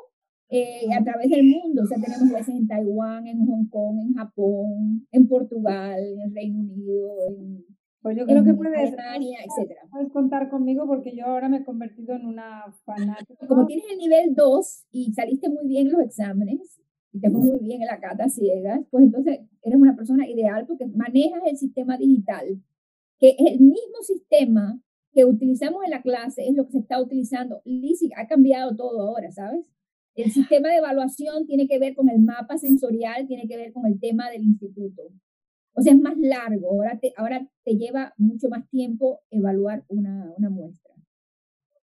[0.52, 1.82] a través del mundo.
[1.82, 6.34] O sea, tenemos jueces en Taiwán, en Hong Kong, en Japón, en Portugal, en el
[6.34, 7.64] Reino Unido, en
[8.02, 9.82] pues yo creo que puedes, etcétera.
[9.90, 13.46] puedes contar conmigo porque yo ahora me he convertido en una fanática.
[13.46, 16.80] Como tienes el nivel 2 y saliste muy bien en los exámenes
[17.12, 20.66] y te fue muy bien en la cata ciegas, pues entonces eres una persona ideal
[20.66, 22.62] porque manejas el sistema digital,
[23.18, 24.80] que es el mismo sistema
[25.12, 27.60] que utilizamos en la clase, es lo que se está utilizando.
[27.64, 29.66] Lizzie, ha cambiado todo ahora, ¿sabes?
[30.14, 33.86] El sistema de evaluación tiene que ver con el mapa sensorial, tiene que ver con
[33.86, 35.02] el tema del instituto.
[35.74, 40.32] O sea, es más largo, ahora te, ahora te lleva mucho más tiempo evaluar una,
[40.36, 40.94] una muestra.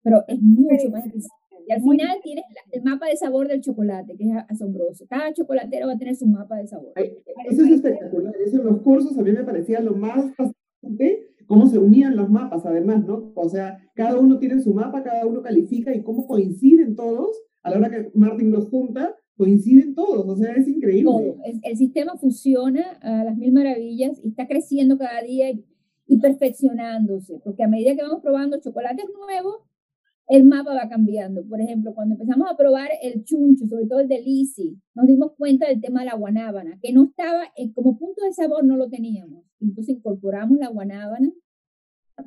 [0.04, 1.32] Pero es mucho más difícil.
[1.68, 5.06] Y al final tienes el mapa de sabor del chocolate, que es asombroso.
[5.10, 6.94] Cada chocolatero va a tener su mapa de sabor.
[6.96, 8.34] Eso es espectacular.
[8.46, 12.30] Eso en los cursos a mí me parecía lo más fascinante, cómo se unían los
[12.30, 13.34] mapas, además, ¿no?
[13.36, 17.72] O sea, cada uno tiene su mapa, cada uno califica y cómo coinciden todos a
[17.72, 21.36] la hora que Martin los junta coinciden todos, o sea, es increíble.
[21.64, 27.64] El, sistema funciona a las mil maravillas y está creciendo cada día y, perfeccionándose, porque
[27.64, 29.58] a medida que vamos probando chocolates nuevos,
[30.30, 31.46] el mapa va cambiando.
[31.48, 35.34] Por ejemplo, cuando empezamos a probar el chuncho, sobre todo el de Lisi, nos dimos
[35.38, 37.44] cuenta del tema de la guanábana, que no estaba,
[37.76, 39.46] como punto de sabor no lo teníamos.
[39.62, 41.32] Entonces incorporamos la guanábana,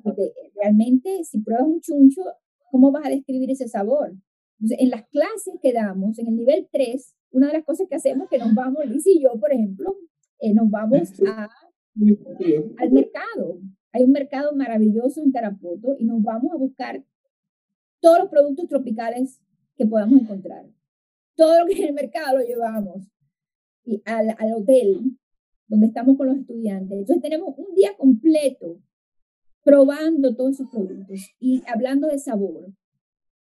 [0.03, 2.23] porque realmente si pruebas un chuncho,
[2.71, 4.15] ¿cómo vas a describir ese sabor?
[4.61, 8.25] En las clases que damos, en el nivel 3, una de las cosas que hacemos
[8.25, 9.97] es que nos vamos, Liz y yo, por ejemplo,
[10.41, 11.49] eh, nos vamos a,
[12.79, 13.61] al mercado.
[13.93, 17.05] Hay un mercado maravilloso en Tarapoto y nos vamos a buscar
[18.01, 19.41] todos los productos tropicales
[19.77, 20.67] que podamos encontrar.
[21.37, 23.09] Todo lo que en el mercado lo llevamos
[23.85, 25.17] y al, al hotel
[25.67, 26.99] donde estamos con los estudiantes.
[26.99, 28.81] Entonces tenemos un día completo
[29.63, 32.73] probando todos esos productos y hablando de sabor.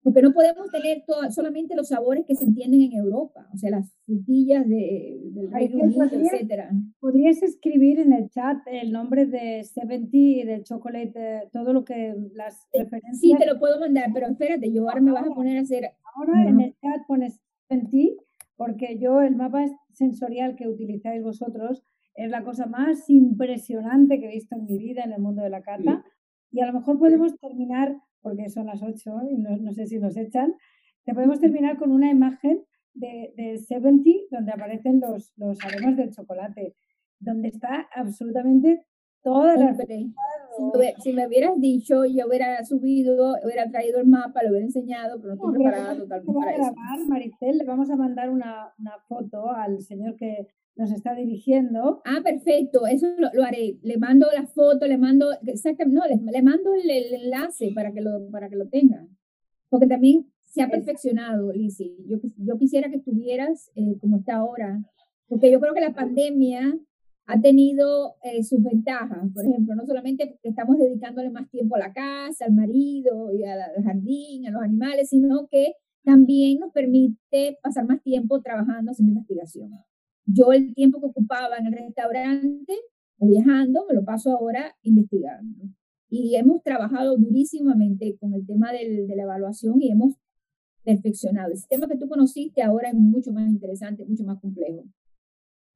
[0.03, 3.93] Porque no podemos tener solamente los sabores que se entienden en Europa, o sea, las
[4.05, 6.71] frutillas de, del Reino Unido, etcétera.
[6.99, 12.15] ¿Podrías escribir en el chat el nombre de 70 y de chocolate, todo lo que
[12.33, 13.19] las referencias?
[13.19, 15.91] Sí, te lo puedo mandar, pero espérate, yo ahora me vas a poner a hacer...
[16.15, 17.39] Ahora en el chat pones
[17.69, 18.23] 70,
[18.55, 21.83] porque yo el mapa sensorial que utilizáis vosotros
[22.15, 25.51] es la cosa más impresionante que he visto en mi vida en el mundo de
[25.51, 26.03] la cata.
[26.51, 30.17] Y a lo mejor podemos terminar, porque son las 8 y no, sé si nos
[30.17, 30.53] echan,
[31.05, 32.63] te podemos terminar con una imagen
[32.93, 36.75] de, de 70 donde aparecen los, los aromas del chocolate,
[37.19, 38.85] donde está absolutamente
[39.23, 39.75] toda la...
[41.03, 45.35] Si me, hubieras dicho, yo hubiera subido, hubiera traído el mapa, lo hubiera enseñado, pero
[45.35, 46.73] no estoy preparada totalmente para eso.
[47.07, 50.47] Maricel, le vamos a mandar una, una foto al señor que,
[50.77, 52.01] nos está dirigiendo.
[52.05, 53.77] Ah, perfecto, eso lo, haré.
[53.81, 58.29] Le mando la foto, le mando, exactamente, no, le, mando el, enlace para que lo,
[58.31, 59.05] para que lo tenga.
[59.69, 61.95] Porque también se ha perfeccionado, Lizzie.
[62.05, 64.79] Yo, yo quisiera que estuvieras eh, como está ahora,
[65.27, 66.77] porque yo creo que la pandemia
[67.27, 69.19] ha tenido eh, sus ventajas.
[69.33, 73.59] Por ejemplo, no solamente estamos dedicándole más tiempo a la casa, al marido y al
[73.83, 75.73] jardín, a los animales, sino que
[76.03, 79.71] también nos permite pasar más tiempo trabajando haciendo investigación.
[80.25, 82.73] Yo el tiempo que ocupaba en el restaurante
[83.19, 85.65] o viajando, me lo paso ahora investigando.
[86.09, 90.15] Y hemos trabajado durísimamente con el tema del, de la evaluación y hemos
[90.85, 91.51] perfeccionado.
[91.51, 94.85] El sistema que tú conociste ahora es mucho más interesante, mucho más complejo.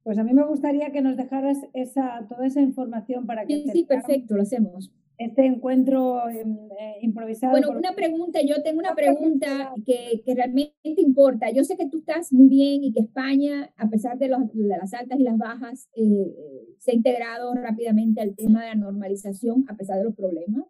[0.02, 3.54] Pues a mí me gustaría que nos dejaras esa, toda esa información para que...
[3.54, 4.90] Sí, sí, perfecto, lo hacemos
[5.24, 7.52] este encuentro em, eh, improvisado.
[7.52, 11.50] Bueno, una pregunta, yo tengo una pregunta que, que, realmente importa.
[11.50, 14.68] Yo sé que tú estás muy bien y que España, a pesar de, los, de
[14.68, 16.34] las altas y las bajas, eh,
[16.78, 20.64] se ha integrado rápidamente al tema de la normalización a pesar de los problemas,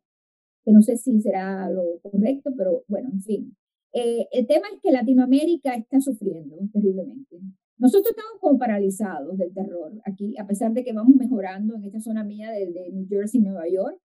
[0.65, 3.57] que no sé si será lo correcto, pero bueno, en fin.
[3.95, 7.41] Eh, el tema es que Latinoamérica está sufriendo terriblemente.
[7.79, 12.01] Nosotros estamos como paralizados del terror aquí, a pesar de que vamos mejorando en esta
[12.01, 14.01] zona mía de, de New Jersey, Nueva York,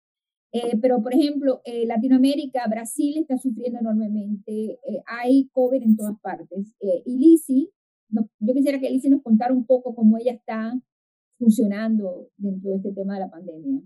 [0.52, 6.20] eh, pero, por ejemplo, eh, Latinoamérica, Brasil está sufriendo enormemente, eh, hay COVID en todas
[6.22, 6.76] partes.
[7.06, 7.70] y Lisi,
[8.10, 10.80] yo quisiera que Lisi nos contara un poco cómo ella está
[11.38, 13.82] funcionando dentro de este tema de la pandemia.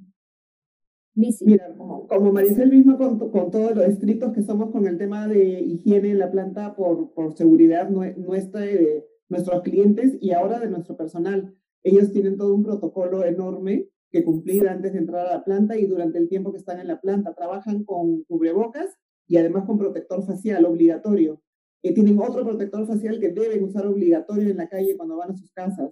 [1.15, 1.45] Lisi.
[1.45, 5.27] Mira, como, como Maricel misma con, con todos los estrictos que somos con el tema
[5.27, 10.69] de higiene en la planta por, por seguridad nuestra, de nuestros clientes y ahora de
[10.69, 11.55] nuestro personal.
[11.83, 15.85] Ellos tienen todo un protocolo enorme que cumplir antes de entrar a la planta y
[15.85, 17.33] durante el tiempo que están en la planta.
[17.33, 21.41] Trabajan con cubrebocas y además con protector facial obligatorio.
[21.81, 25.37] Eh, tienen otro protector facial que deben usar obligatorio en la calle cuando van a
[25.37, 25.91] sus casas.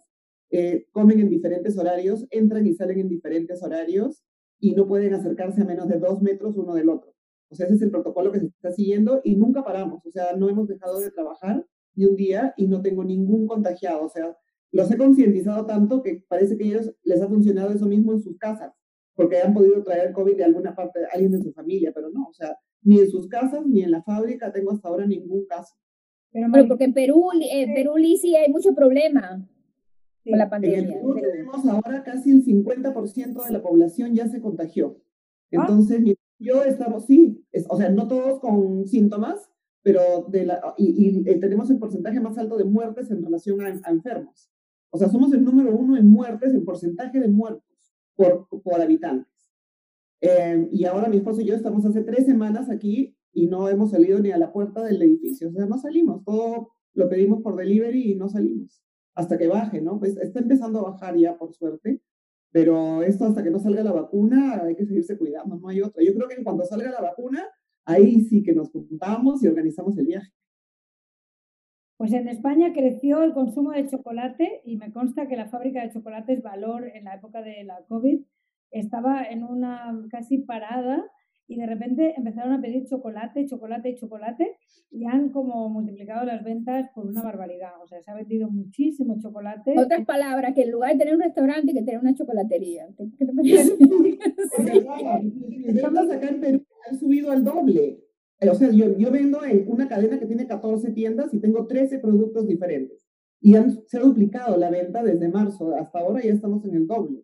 [0.51, 4.21] Eh, comen en diferentes horarios, entran y salen en diferentes horarios
[4.59, 7.15] y no pueden acercarse a menos de dos metros uno del otro.
[7.49, 10.05] O sea, ese es el protocolo que se está siguiendo y nunca paramos.
[10.05, 11.65] O sea, no hemos dejado de trabajar
[11.99, 14.05] ni un día y no tengo ningún contagiado.
[14.05, 14.35] O sea,
[14.71, 18.21] los he concientizado tanto que parece que a ellos les ha funcionado eso mismo en
[18.21, 18.73] sus casas,
[19.15, 22.27] porque han podido traer COVID de alguna parte, de alguien de su familia, pero no,
[22.27, 25.75] o sea, ni en sus casas ni en la fábrica tengo hasta ahora ningún caso.
[26.31, 29.45] Pero, porque en Perú, en Perú, sí hay mucho problema
[30.23, 30.77] con la pandemia.
[30.77, 35.01] En Perú tenemos ahora casi el 50% de la población ya se contagió.
[35.51, 35.65] Ah.
[35.67, 36.01] Entonces,
[36.37, 39.48] yo estamos, sí, o sea, no todos con síntomas,
[39.81, 43.89] pero de la, y, eh, tenemos el porcentaje más alto de muertes en relación a
[43.89, 44.49] enfermos.
[44.91, 49.51] O sea, somos el número uno en muertes, en porcentaje de muertos por, por habitantes.
[50.21, 53.91] Eh, y ahora mi esposo y yo estamos hace tres semanas aquí y no hemos
[53.91, 55.49] salido ni a la puerta del edificio.
[55.49, 56.23] O sea, no salimos.
[56.25, 58.83] Todo lo pedimos por delivery y no salimos.
[59.15, 59.99] Hasta que baje, ¿no?
[59.99, 62.01] Pues está empezando a bajar ya, por suerte.
[62.51, 66.03] Pero esto hasta que no salga la vacuna hay que seguirse cuidando, no hay otra.
[66.03, 67.47] Yo creo que en cuanto salga la vacuna,
[67.89, 70.31] ahí sí que nos juntamos y organizamos el viaje.
[71.97, 75.91] Pues en España creció el consumo de chocolate y me consta que la fábrica de
[75.91, 78.21] chocolates Valor en la época de la COVID
[78.71, 81.03] estaba en una casi parada
[81.49, 84.55] y de repente empezaron a pedir chocolate, chocolate y chocolate
[84.91, 87.71] y han como multiplicado las ventas por una barbaridad.
[87.83, 89.73] O sea, se ha vendido muchísimo chocolate.
[89.75, 92.87] Otras palabras, que en lugar de tener un restaurante, que tener una chocolatería.
[92.95, 93.77] ¿Qué te parece?
[95.65, 97.99] Estamos acá en Perú, han subido al doble.
[98.47, 101.97] O sea, yo, yo vendo en una cadena que tiene 14 tiendas y tengo 13
[101.97, 103.07] productos diferentes.
[103.41, 106.85] Y han, se ha duplicado la venta desde marzo hasta ahora ya estamos en el
[106.85, 107.23] doble.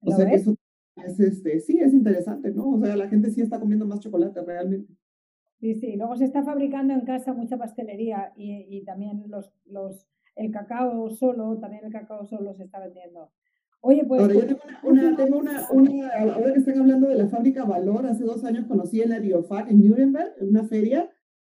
[0.00, 0.56] O sea, que eso
[0.96, 2.70] es, este, sí, es interesante, ¿no?
[2.70, 4.92] O sea, la gente sí está comiendo más chocolate realmente.
[5.60, 5.96] Sí, sí.
[5.96, 11.10] Luego se está fabricando en casa mucha pastelería y, y también los, los, el cacao
[11.10, 13.30] solo, también el cacao solo se está vendiendo.
[13.80, 14.20] Oye, pues.
[14.20, 18.06] Ahora, yo tengo una, tengo una, una, ahora que están hablando de la fábrica Valor,
[18.06, 21.10] hace dos años conocí en la Biofac en Nuremberg, en una feria,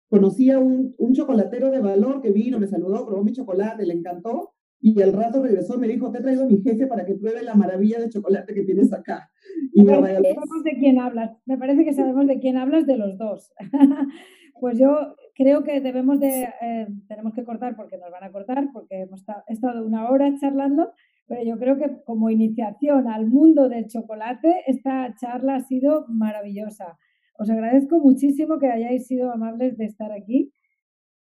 [0.08, 3.94] conocí a un, un chocolatero de valor que vino, me saludó, probó mi chocolate, le
[3.94, 4.54] encantó,
[4.86, 7.14] y al rato regresó y me dijo, te he traído a mi jefe para que
[7.14, 9.30] pruebe la maravilla de chocolate que tienes acá.
[9.72, 11.38] Y me Sabemos de quién hablas.
[11.46, 13.50] Me parece que sabemos de quién hablas de los dos.
[14.60, 18.68] pues yo creo que debemos de, eh, tenemos que cortar porque nos van a cortar,
[18.74, 20.92] porque hemos estado una hora charlando,
[21.26, 26.98] pero yo creo que como iniciación al mundo del chocolate, esta charla ha sido maravillosa.
[27.38, 30.52] Os agradezco muchísimo que hayáis sido amables de estar aquí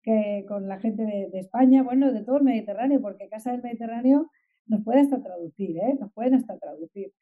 [0.04, 4.30] que con la gente de, España, bueno, de todo el Mediterráneo, porque Casa del Mediterráneo
[4.68, 5.98] nos puede hasta traducir, ¿eh?
[6.00, 7.14] nos pueden hasta traducir.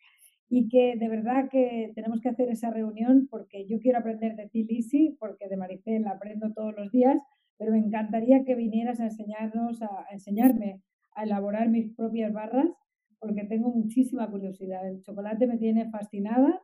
[0.50, 4.50] Y que de verdad que tenemos que hacer esa reunión porque yo quiero aprender de
[4.50, 7.18] ti, Lisi, porque de Maricel aprendo todos los días,
[7.58, 10.82] pero me encantaría que vinieras a enseñarnos, a, enseñarme
[11.14, 12.68] a elaborar mis propias barras,
[13.20, 14.88] porque tengo muchísima curiosidad.
[14.88, 16.60] El chocolate me tiene fascinada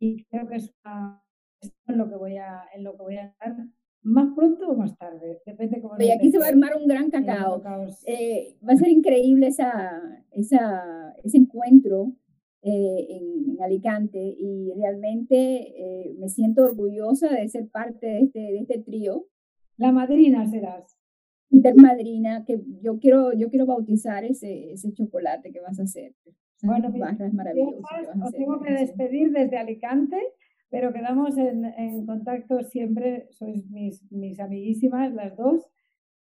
[0.00, 1.23] y creo que es una
[1.86, 3.56] en lo que voy a, en lo que voy a dar
[4.04, 5.94] más pronto o más tarde, depende cómo.
[5.98, 7.62] Y aquí se va a armar un gran cacao.
[8.06, 12.12] Eh, va a ser increíble esa, esa, ese encuentro
[12.62, 18.58] eh, en, Alicante y realmente eh, me siento orgullosa de ser parte de este, de
[18.58, 19.26] este trío.
[19.78, 20.98] La madrina serás.
[21.50, 26.14] Intermadrina, que yo quiero, yo quiero bautizar ese, ese chocolate que vas a hacer.
[26.62, 28.08] Bueno, barras maravillosas.
[28.22, 30.18] Os tengo que despedir desde Alicante
[30.70, 35.70] pero quedamos en, en contacto siempre, sois mis, mis amiguísimas las dos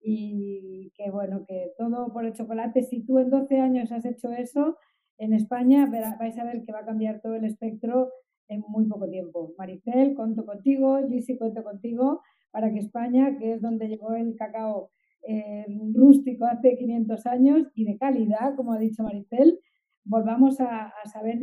[0.02, 4.32] y que bueno, que todo por el chocolate, si tú en 12 años has hecho
[4.32, 4.78] eso,
[5.18, 5.90] en España
[6.20, 8.12] vais a ver que va a cambiar todo el espectro
[8.48, 9.54] en muy poco tiempo.
[9.58, 12.22] Maricel, cuento contigo, Lisi, cuento contigo,
[12.52, 14.92] para que España, que es donde llegó el cacao
[15.28, 19.60] eh, rústico hace 500 años y de calidad, como ha dicho Maricel,
[20.04, 21.40] volvamos a, a saber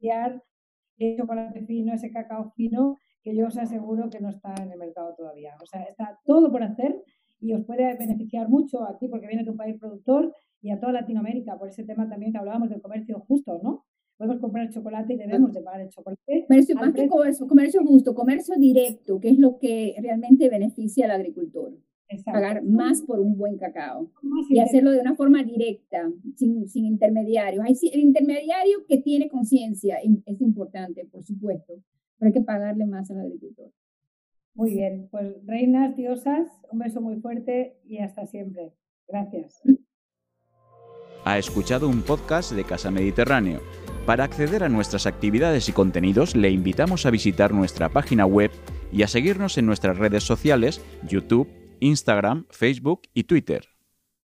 [0.00, 4.78] ese chocolate fino, ese cacao fino, que yo os aseguro que no está en el
[4.78, 5.54] mercado todavía.
[5.62, 7.02] O sea, está todo por hacer
[7.40, 10.32] y os puede beneficiar mucho a ti porque viene de un país productor
[10.62, 13.84] y a toda Latinoamérica, por ese tema también que hablábamos del comercio justo, ¿no?
[14.16, 16.46] Podemos comprar chocolate y debemos de pagar el chocolate.
[16.48, 21.10] Comercio, más que comercio, comercio justo, comercio directo, que es lo que realmente beneficia al
[21.10, 21.72] agricultor
[22.24, 24.10] pagar más por un buen cacao
[24.48, 27.64] y hacerlo de una forma directa, sin, sin intermediarios.
[27.64, 31.74] Hay, el intermediario que tiene conciencia es importante, por supuesto,
[32.18, 33.70] pero hay que pagarle más al agricultor.
[34.54, 38.72] Muy bien, pues reinas, diosas, un beso muy fuerte y hasta siempre.
[39.06, 39.60] Gracias.
[41.24, 43.60] Ha escuchado un podcast de Casa Mediterráneo.
[44.06, 48.52] Para acceder a nuestras actividades y contenidos le invitamos a visitar nuestra página web
[48.92, 51.48] y a seguirnos en nuestras redes sociales, YouTube,
[51.80, 53.75] Instagram, Facebook y Twitter.